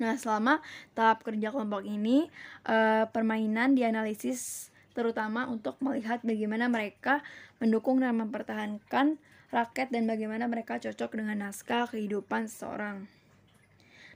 Nah, 0.00 0.16
selama 0.16 0.64
tahap 0.96 1.20
kerja 1.20 1.52
kelompok 1.52 1.84
ini, 1.84 2.32
uh, 2.64 3.04
permainan 3.12 3.76
dianalisis 3.76 4.72
terutama 4.96 5.46
untuk 5.46 5.76
melihat 5.84 6.24
bagaimana 6.24 6.66
mereka 6.66 7.20
mendukung 7.60 8.00
dan 8.00 8.16
mempertahankan 8.16 9.20
rakyat 9.52 9.92
dan 9.92 10.08
bagaimana 10.08 10.48
mereka 10.48 10.80
cocok 10.80 11.20
dengan 11.20 11.46
naskah 11.46 11.84
kehidupan 11.92 12.48
seseorang. 12.48 13.06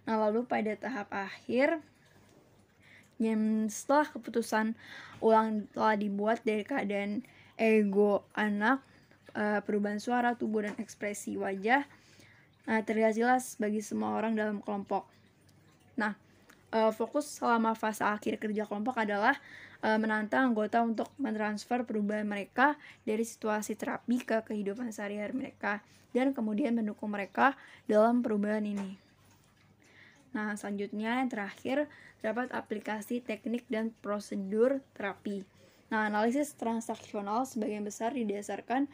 Nah, 0.09 0.17
lalu 0.17 0.49
pada 0.49 0.73
tahap 0.73 1.13
akhir, 1.13 1.85
yang 3.21 3.69
setelah 3.71 4.09
keputusan 4.09 4.75
ulang 5.23 5.69
telah 5.71 5.95
dibuat 6.01 6.43
dari 6.43 6.65
keadaan 6.65 7.23
ego 7.61 8.25
anak, 8.33 8.81
uh, 9.37 9.61
perubahan 9.63 10.01
suara, 10.01 10.33
tubuh, 10.35 10.65
dan 10.65 10.75
ekspresi 10.81 11.37
wajah, 11.37 11.85
nah, 12.65 12.81
terlihat 12.81 13.15
jelas 13.21 13.61
bagi 13.61 13.85
semua 13.85 14.17
orang 14.17 14.33
dalam 14.33 14.65
kelompok. 14.65 15.07
Nah, 15.95 16.19
uh, 16.75 16.91
fokus 16.91 17.39
selama 17.39 17.79
fase 17.79 18.03
akhir 18.03 18.43
kerja 18.43 18.67
kelompok 18.67 18.99
adalah 18.99 19.39
uh, 19.85 19.99
menantang 20.01 20.53
anggota 20.53 20.83
untuk 20.83 21.09
mentransfer 21.21 21.87
perubahan 21.87 22.27
mereka 22.27 22.75
dari 23.07 23.23
situasi 23.23 23.79
terapi 23.79 24.23
ke 24.23 24.43
kehidupan 24.43 24.91
sehari-hari 24.91 25.35
mereka 25.35 25.85
dan 26.15 26.31
kemudian 26.31 26.75
mendukung 26.75 27.11
mereka 27.11 27.59
dalam 27.87 28.23
perubahan 28.23 28.63
ini. 28.63 28.99
Nah, 30.35 30.59
selanjutnya 30.59 31.23
yang 31.23 31.31
terakhir 31.31 31.87
terdapat 32.19 32.51
aplikasi 32.51 33.23
teknik 33.23 33.63
dan 33.71 33.95
prosedur 34.03 34.83
terapi. 34.99 35.47
Nah, 35.95 36.11
analisis 36.11 36.59
transaksional 36.59 37.47
sebagian 37.47 37.87
besar 37.87 38.19
didasarkan 38.19 38.91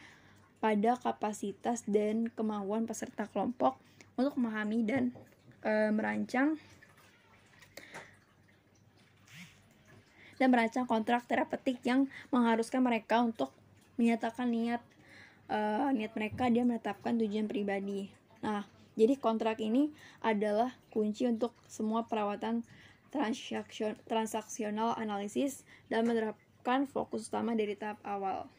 pada 0.61 0.93
kapasitas 1.01 1.81
dan 1.89 2.29
kemauan 2.29 2.85
peserta 2.85 3.25
kelompok 3.25 3.81
untuk 4.13 4.37
memahami 4.37 4.85
dan 4.85 5.09
e, 5.65 5.89
merancang 5.89 6.61
dan 10.41 10.49
merancang 10.49 10.89
kontrak 10.89 11.29
terapeutik 11.29 11.77
yang 11.85 12.09
mengharuskan 12.33 12.81
mereka 12.81 13.21
untuk 13.21 13.53
menyatakan 14.01 14.49
niat 14.49 14.81
e, 15.45 15.59
niat 15.93 16.09
mereka 16.17 16.49
dan 16.49 16.65
menetapkan 16.65 17.13
tujuan 17.21 17.45
pribadi. 17.45 18.09
Nah, 18.41 18.65
jadi 18.97 19.21
kontrak 19.21 19.61
ini 19.61 19.93
adalah 20.25 20.73
kunci 20.89 21.29
untuk 21.29 21.53
semua 21.69 22.09
perawatan 22.09 22.65
transaksional 24.09 24.97
analisis 24.97 25.61
dan 25.93 26.09
menerapkan 26.09 26.89
fokus 26.89 27.29
utama 27.29 27.53
dari 27.53 27.77
tahap 27.77 28.01
awal. 28.01 28.49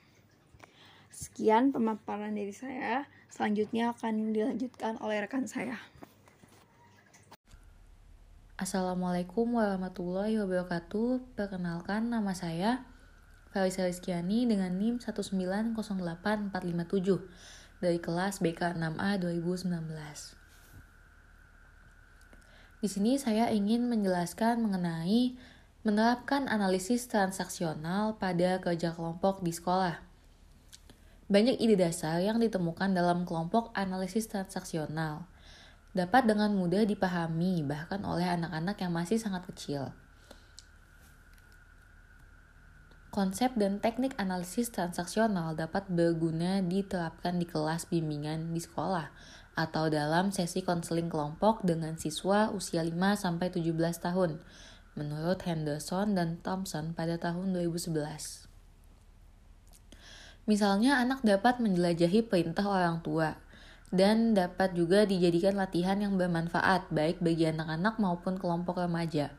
Sekian 1.10 1.74
pemaparan 1.74 2.32
dari 2.32 2.54
saya. 2.54 3.10
Selanjutnya 3.26 3.96
akan 3.96 4.30
dilanjutkan 4.30 5.00
oleh 5.00 5.24
rekan 5.24 5.50
saya. 5.50 5.80
Assalamualaikum 8.60 9.56
warahmatullahi 9.56 10.36
wabarakatuh. 10.36 11.24
Perkenalkan 11.40 12.12
nama 12.12 12.36
saya 12.36 12.84
Felisa 13.48 13.88
Rizkiani 13.88 14.44
dengan 14.44 14.76
NIM 14.76 15.00
1908457 15.00 16.52
dari 17.80 17.96
kelas 17.96 18.44
BK 18.44 18.76
6A 18.76 19.24
2019. 19.24 19.72
Di 22.84 22.88
sini 22.92 23.16
saya 23.16 23.48
ingin 23.48 23.88
menjelaskan 23.88 24.60
mengenai 24.60 25.32
menerapkan 25.80 26.44
analisis 26.44 27.08
transaksional 27.08 28.20
pada 28.20 28.60
kerja 28.60 28.92
kelompok 28.92 29.40
di 29.40 29.56
sekolah. 29.56 30.04
Banyak 31.32 31.56
ide 31.56 31.80
dasar 31.80 32.20
yang 32.20 32.36
ditemukan 32.36 32.92
dalam 32.92 33.24
kelompok 33.24 33.72
analisis 33.72 34.28
transaksional 34.28 35.31
dapat 35.92 36.24
dengan 36.24 36.56
mudah 36.56 36.88
dipahami 36.88 37.60
bahkan 37.64 38.00
oleh 38.04 38.24
anak-anak 38.24 38.80
yang 38.80 38.92
masih 38.92 39.20
sangat 39.20 39.44
kecil. 39.48 39.92
Konsep 43.12 43.52
dan 43.60 43.76
teknik 43.76 44.16
analisis 44.16 44.72
transaksional 44.72 45.52
dapat 45.52 45.84
berguna 45.92 46.64
diterapkan 46.64 47.36
di 47.36 47.44
kelas 47.44 47.84
bimbingan 47.92 48.56
di 48.56 48.60
sekolah 48.64 49.12
atau 49.52 49.92
dalam 49.92 50.32
sesi 50.32 50.64
konseling 50.64 51.12
kelompok 51.12 51.60
dengan 51.60 52.00
siswa 52.00 52.48
usia 52.48 52.80
5-17 52.80 53.60
tahun, 54.00 54.40
menurut 54.96 55.44
Henderson 55.44 56.16
dan 56.16 56.40
Thompson 56.40 56.96
pada 56.96 57.20
tahun 57.20 57.52
2011. 57.52 58.48
Misalnya 60.48 60.98
anak 60.98 61.20
dapat 61.20 61.60
menjelajahi 61.60 62.26
perintah 62.32 62.64
orang 62.64 63.04
tua, 63.04 63.36
dan 63.92 64.32
dapat 64.32 64.72
juga 64.72 65.04
dijadikan 65.04 65.54
latihan 65.54 66.00
yang 66.00 66.16
bermanfaat 66.16 66.88
baik 66.88 67.20
bagi 67.20 67.44
anak-anak 67.52 68.00
maupun 68.00 68.40
kelompok 68.40 68.80
remaja. 68.80 69.36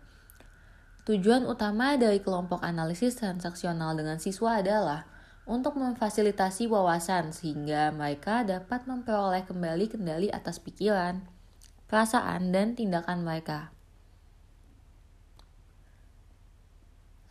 Tujuan 1.09 1.43
utama 1.49 1.97
dari 1.97 2.21
kelompok 2.21 2.63
analisis 2.63 3.17
transaksional 3.19 3.97
dengan 3.97 4.21
siswa 4.21 4.61
adalah 4.61 5.09
untuk 5.43 5.75
memfasilitasi 5.75 6.71
wawasan 6.71 7.35
sehingga 7.35 7.91
mereka 7.91 8.47
dapat 8.47 8.87
memperoleh 8.87 9.43
kembali 9.43 9.91
kendali 9.91 10.31
atas 10.31 10.63
pikiran, 10.63 11.25
perasaan, 11.91 12.55
dan 12.55 12.79
tindakan 12.79 13.27
mereka. 13.27 13.75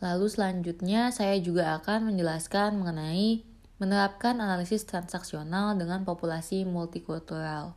Lalu 0.03 0.27
selanjutnya 0.27 1.09
saya 1.15 1.39
juga 1.39 1.79
akan 1.79 2.11
menjelaskan 2.13 2.75
mengenai 2.75 3.52
menerapkan 3.83 4.39
analisis 4.39 4.87
transaksional 4.87 5.75
dengan 5.75 6.07
populasi 6.07 6.63
multikultural. 6.63 7.75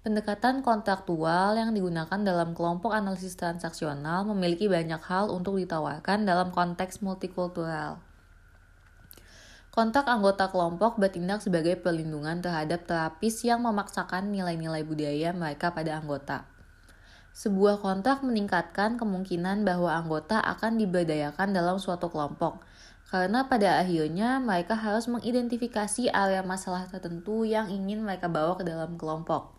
Pendekatan 0.00 0.64
kontraktual 0.64 1.60
yang 1.60 1.76
digunakan 1.76 2.16
dalam 2.16 2.56
kelompok 2.56 2.96
analisis 2.96 3.36
transaksional 3.36 4.24
memiliki 4.24 4.72
banyak 4.72 5.02
hal 5.04 5.28
untuk 5.28 5.60
ditawarkan 5.60 6.24
dalam 6.24 6.48
konteks 6.48 7.04
multikultural. 7.04 8.00
Kontrak 9.68 10.08
anggota 10.08 10.48
kelompok 10.48 10.96
bertindak 10.96 11.44
sebagai 11.44 11.76
perlindungan 11.76 12.40
terhadap 12.40 12.88
terapis 12.88 13.44
yang 13.44 13.60
memaksakan 13.60 14.32
nilai-nilai 14.32 14.80
budaya 14.88 15.36
mereka 15.36 15.76
pada 15.76 16.00
anggota. 16.00 16.48
Sebuah 17.36 17.84
kontrak 17.84 18.24
meningkatkan 18.24 18.96
kemungkinan 18.96 19.68
bahwa 19.68 19.92
anggota 19.92 20.40
akan 20.40 20.80
diberdayakan 20.80 21.52
dalam 21.52 21.76
suatu 21.76 22.08
kelompok, 22.08 22.64
karena 23.06 23.46
pada 23.46 23.78
akhirnya 23.78 24.42
mereka 24.42 24.74
harus 24.74 25.06
mengidentifikasi 25.06 26.10
area 26.10 26.42
masalah 26.42 26.90
tertentu 26.90 27.46
yang 27.46 27.70
ingin 27.70 28.02
mereka 28.02 28.26
bawa 28.26 28.58
ke 28.58 28.66
dalam 28.66 28.98
kelompok. 28.98 29.54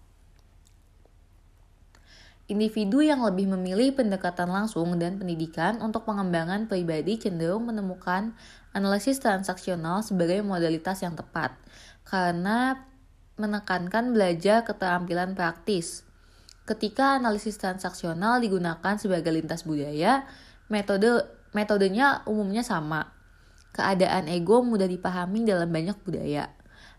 Individu 2.48 3.04
yang 3.04 3.28
lebih 3.28 3.44
memilih 3.44 3.92
pendekatan 3.92 4.48
langsung 4.48 4.96
dan 4.96 5.20
pendidikan 5.20 5.84
untuk 5.84 6.08
pengembangan 6.08 6.72
pribadi 6.72 7.20
cenderung 7.20 7.68
menemukan 7.68 8.32
analisis 8.72 9.20
transaksional 9.20 10.00
sebagai 10.00 10.40
modalitas 10.48 11.04
yang 11.04 11.12
tepat, 11.12 11.52
karena 12.08 12.88
menekankan 13.36 14.16
belajar 14.16 14.64
keterampilan 14.64 15.36
praktis. 15.36 16.08
Ketika 16.64 17.20
analisis 17.20 17.60
transaksional 17.60 18.40
digunakan 18.40 18.96
sebagai 18.96 19.32
lintas 19.32 19.68
budaya, 19.68 20.24
metode 20.72 21.28
metodenya 21.52 22.24
umumnya 22.28 22.64
sama. 22.64 23.17
Keadaan 23.78 24.26
ego 24.26 24.66
mudah 24.66 24.90
dipahami 24.90 25.46
dalam 25.46 25.70
banyak 25.70 26.02
budaya 26.02 26.58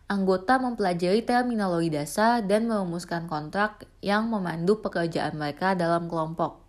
anggota 0.08 0.56
mempelajari 0.56 1.20
terminologi 1.20 1.92
dasar 1.92 2.40
dan 2.40 2.64
merumuskan 2.64 3.28
kontrak 3.28 3.84
yang 4.00 4.32
memandu 4.32 4.80
pekerjaan 4.80 5.36
mereka 5.36 5.76
dalam 5.76 6.08
kelompok. 6.08 6.64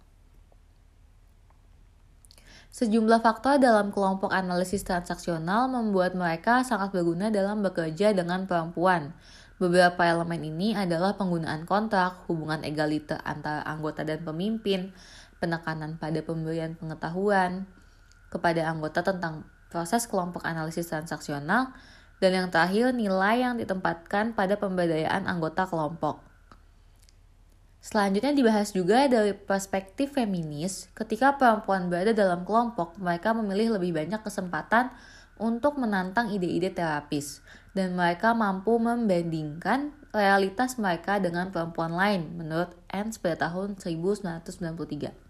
Sejumlah 2.69 3.23
faktor 3.23 3.57
dalam 3.57 3.89
kelompok 3.89 4.29
analisis 4.29 4.85
transaksional 4.85 5.71
membuat 5.71 6.13
mereka 6.13 6.61
sangat 6.61 6.93
berguna 6.93 7.33
dalam 7.33 7.65
bekerja 7.65 8.13
dengan 8.13 8.45
perempuan. 8.45 9.15
Beberapa 9.57 10.05
elemen 10.05 10.43
ini 10.45 10.77
adalah 10.77 11.17
penggunaan 11.17 11.65
kontrak, 11.65 12.29
hubungan 12.29 12.61
egaliter 12.63 13.19
antara 13.25 13.65
anggota 13.65 14.05
dan 14.05 14.21
pemimpin, 14.21 14.93
penekanan 15.41 15.97
pada 15.97 16.21
pemberian 16.21 16.77
pengetahuan 16.77 17.67
kepada 18.29 18.69
anggota 18.69 19.01
tentang 19.01 19.49
proses 19.69 20.09
kelompok 20.09 20.43
analisis 20.43 20.89
transaksional, 20.89 21.71
dan 22.19 22.31
yang 22.35 22.47
terakhir, 22.51 22.91
nilai 22.91 23.45
yang 23.47 23.55
ditempatkan 23.55 24.35
pada 24.35 24.59
pemberdayaan 24.59 25.23
anggota 25.23 25.63
kelompok. 25.63 26.19
Selanjutnya 27.79 28.35
dibahas 28.35 28.75
juga 28.75 29.07
dari 29.07 29.31
perspektif 29.31 30.19
feminis, 30.19 30.91
ketika 30.91 31.39
perempuan 31.39 31.87
berada 31.87 32.11
dalam 32.11 32.43
kelompok, 32.43 32.99
mereka 32.99 33.31
memilih 33.31 33.79
lebih 33.79 33.95
banyak 33.95 34.19
kesempatan 34.19 34.91
untuk 35.39 35.79
menantang 35.79 36.27
ide-ide 36.35 36.75
terapis, 36.75 37.39
dan 37.71 37.95
mereka 37.95 38.35
mampu 38.35 38.75
membandingkan 38.75 39.95
realitas 40.11 40.75
mereka 40.75 41.23
dengan 41.23 41.55
perempuan 41.55 41.95
lain, 41.95 42.35
menurut 42.35 42.75
Ernst 42.91 43.23
pada 43.23 43.47
tahun 43.47 43.79
1993. 43.79 45.28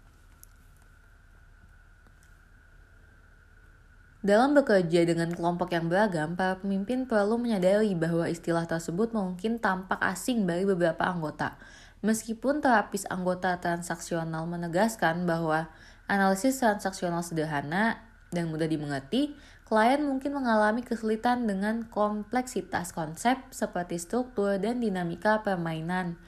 Dalam 4.20 4.52
bekerja 4.52 5.08
dengan 5.08 5.32
kelompok 5.32 5.72
yang 5.72 5.88
beragam, 5.88 6.36
para 6.36 6.60
pemimpin 6.60 7.08
perlu 7.08 7.40
menyadari 7.40 7.96
bahwa 7.96 8.28
istilah 8.28 8.68
tersebut 8.68 9.16
mungkin 9.16 9.56
tampak 9.56 9.96
asing 9.96 10.44
bagi 10.44 10.68
beberapa 10.68 11.08
anggota. 11.08 11.56
Meskipun 12.04 12.60
terapis 12.60 13.08
anggota 13.08 13.56
transaksional 13.56 14.44
menegaskan 14.44 15.24
bahwa 15.24 15.72
analisis 16.04 16.60
transaksional 16.60 17.24
sederhana 17.24 17.96
dan 18.28 18.52
mudah 18.52 18.68
dimengerti, 18.68 19.32
klien 19.64 20.04
mungkin 20.04 20.36
mengalami 20.36 20.84
kesulitan 20.84 21.48
dengan 21.48 21.88
kompleksitas 21.88 22.92
konsep 22.92 23.40
seperti 23.48 23.96
struktur 23.96 24.60
dan 24.60 24.84
dinamika 24.84 25.40
permainan 25.40 26.20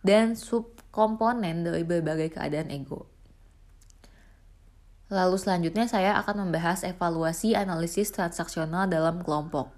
dan 0.00 0.40
subkomponen 0.40 1.68
dari 1.68 1.84
berbagai 1.84 2.32
keadaan 2.32 2.72
ego. 2.72 3.09
Lalu 5.10 5.36
selanjutnya 5.42 5.90
saya 5.90 6.14
akan 6.22 6.46
membahas 6.46 6.86
evaluasi 6.86 7.58
analisis 7.58 8.14
transaksional 8.14 8.86
dalam 8.86 9.18
kelompok. 9.26 9.74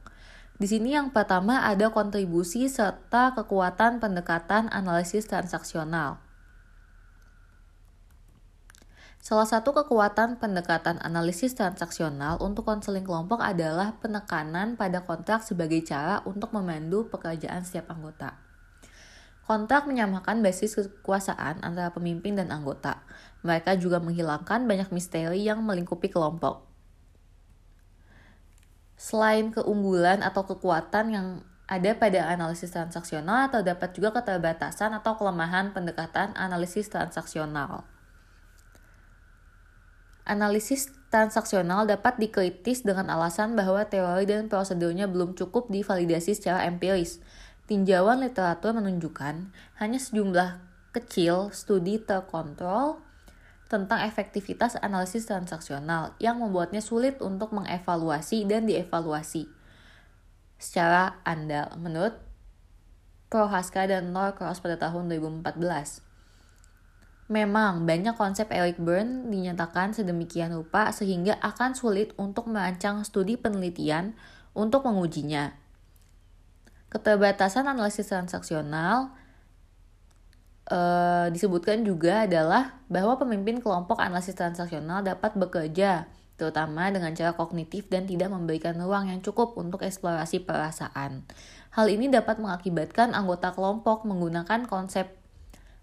Di 0.60 0.68
sini 0.68 0.92
yang 0.92 1.08
pertama 1.08 1.64
ada 1.64 1.88
kontribusi 1.88 2.68
serta 2.68 3.32
kekuatan 3.32 3.98
pendekatan 3.98 4.68
analisis 4.68 5.24
transaksional. 5.24 6.20
Salah 9.22 9.46
satu 9.46 9.72
kekuatan 9.72 10.36
pendekatan 10.36 11.00
analisis 11.00 11.56
transaksional 11.56 12.42
untuk 12.42 12.66
konseling 12.68 13.06
kelompok 13.06 13.38
adalah 13.38 13.96
penekanan 14.02 14.74
pada 14.76 15.06
kontrak 15.06 15.46
sebagai 15.46 15.80
cara 15.86 16.20
untuk 16.28 16.50
memandu 16.50 17.08
pekerjaan 17.08 17.62
setiap 17.64 17.88
anggota. 17.94 18.36
Kontrak 19.46 19.90
menyamakan 19.90 20.42
basis 20.42 20.74
kekuasaan 20.78 21.62
antara 21.66 21.90
pemimpin 21.90 22.38
dan 22.38 22.50
anggota. 22.50 23.02
Mereka 23.42 23.78
juga 23.78 23.98
menghilangkan 23.98 24.66
banyak 24.66 24.94
misteri 24.94 25.42
yang 25.42 25.62
melingkupi 25.66 26.10
kelompok. 26.10 26.66
Selain 28.94 29.50
keunggulan 29.50 30.22
atau 30.22 30.46
kekuatan 30.46 31.06
yang 31.10 31.26
ada 31.66 31.90
pada 31.98 32.30
analisis 32.30 32.70
transaksional, 32.70 33.50
terdapat 33.50 33.90
juga 33.98 34.14
keterbatasan 34.14 34.94
atau 34.94 35.18
kelemahan 35.18 35.74
pendekatan 35.74 36.34
analisis 36.38 36.86
transaksional. 36.86 37.82
Analisis 40.22 40.86
transaksional 41.10 41.90
dapat 41.90 42.14
dikritis 42.22 42.86
dengan 42.86 43.10
alasan 43.10 43.58
bahwa 43.58 43.82
teori 43.90 44.22
dan 44.22 44.46
prosedurnya 44.46 45.10
belum 45.10 45.34
cukup 45.34 45.66
divalidasi 45.66 46.38
secara 46.38 46.62
empiris, 46.70 47.18
Tinjauan 47.72 48.20
literatur 48.20 48.74
menunjukkan 48.74 49.54
hanya 49.78 49.98
sejumlah 50.02 50.60
kecil 50.92 51.54
studi 51.54 52.02
terkontrol 52.02 52.98
tentang 53.72 54.04
efektivitas 54.04 54.76
analisis 54.84 55.24
transaksional 55.24 56.12
yang 56.20 56.36
membuatnya 56.36 56.84
sulit 56.84 57.16
untuk 57.24 57.56
mengevaluasi 57.56 58.44
dan 58.44 58.68
dievaluasi 58.68 59.48
secara 60.60 61.18
andal 61.24 61.72
menurut 61.80 62.20
Prohaska 63.32 63.88
dan 63.88 64.12
Norcross 64.12 64.60
pada 64.60 64.76
tahun 64.76 65.08
2014. 65.08 66.04
Memang 67.32 67.88
banyak 67.88 68.12
konsep 68.12 68.52
Eric 68.52 68.76
Byrne 68.76 69.32
dinyatakan 69.32 69.96
sedemikian 69.96 70.52
rupa 70.52 70.92
sehingga 70.92 71.40
akan 71.40 71.72
sulit 71.72 72.12
untuk 72.20 72.44
merancang 72.52 73.00
studi 73.08 73.40
penelitian 73.40 74.12
untuk 74.52 74.84
mengujinya. 74.84 75.56
Keterbatasan 76.92 77.64
analisis 77.64 78.12
transaksional 78.12 79.16
e, 80.66 80.78
disebutkan 81.32 81.82
juga 81.82 82.26
adalah 82.26 82.78
bahwa 82.86 83.18
pemimpin 83.18 83.58
kelompok 83.62 83.98
analisis 83.98 84.36
transaksional 84.36 85.02
dapat 85.02 85.34
bekerja 85.34 86.06
terutama 86.36 86.90
dengan 86.90 87.14
cara 87.14 87.38
kognitif 87.38 87.86
dan 87.86 88.08
tidak 88.08 88.32
memberikan 88.32 88.74
ruang 88.74 89.06
yang 89.06 89.22
cukup 89.22 89.54
untuk 89.54 89.86
eksplorasi 89.86 90.42
perasaan. 90.42 91.22
Hal 91.72 91.86
ini 91.86 92.10
dapat 92.10 92.42
mengakibatkan 92.42 93.14
anggota 93.14 93.54
kelompok 93.54 94.02
menggunakan 94.02 94.66
konsep 94.66 95.08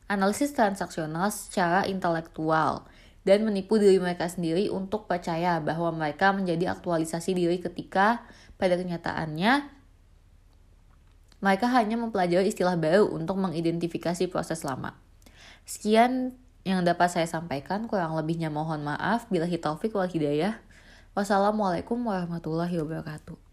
analisis 0.10 0.52
transaksional 0.52 1.32
secara 1.32 1.86
intelektual 1.86 2.84
dan 3.24 3.46
menipu 3.46 3.78
diri 3.78 4.02
mereka 4.02 4.26
sendiri 4.26 4.68
untuk 4.74 5.06
percaya 5.06 5.62
bahwa 5.62 5.94
mereka 5.94 6.34
menjadi 6.34 6.74
aktualisasi 6.74 7.38
diri 7.38 7.62
ketika 7.62 8.26
pada 8.58 8.76
kenyataannya 8.76 9.79
mereka 11.40 11.72
hanya 11.72 11.96
mempelajari 11.96 12.52
istilah 12.52 12.76
baru 12.76 13.08
untuk 13.10 13.40
mengidentifikasi 13.40 14.28
proses 14.28 14.68
lama. 14.68 14.96
Sekian 15.64 16.36
yang 16.68 16.84
dapat 16.84 17.10
saya 17.10 17.28
sampaikan, 17.28 17.88
kurang 17.88 18.14
lebihnya 18.20 18.52
mohon 18.52 18.84
maaf. 18.84 19.26
Bila 19.32 19.48
taufik 19.48 19.96
wal 19.96 20.12
hidayah. 20.12 20.60
Wassalamualaikum 21.16 21.98
warahmatullahi 22.04 22.76
wabarakatuh. 22.78 23.49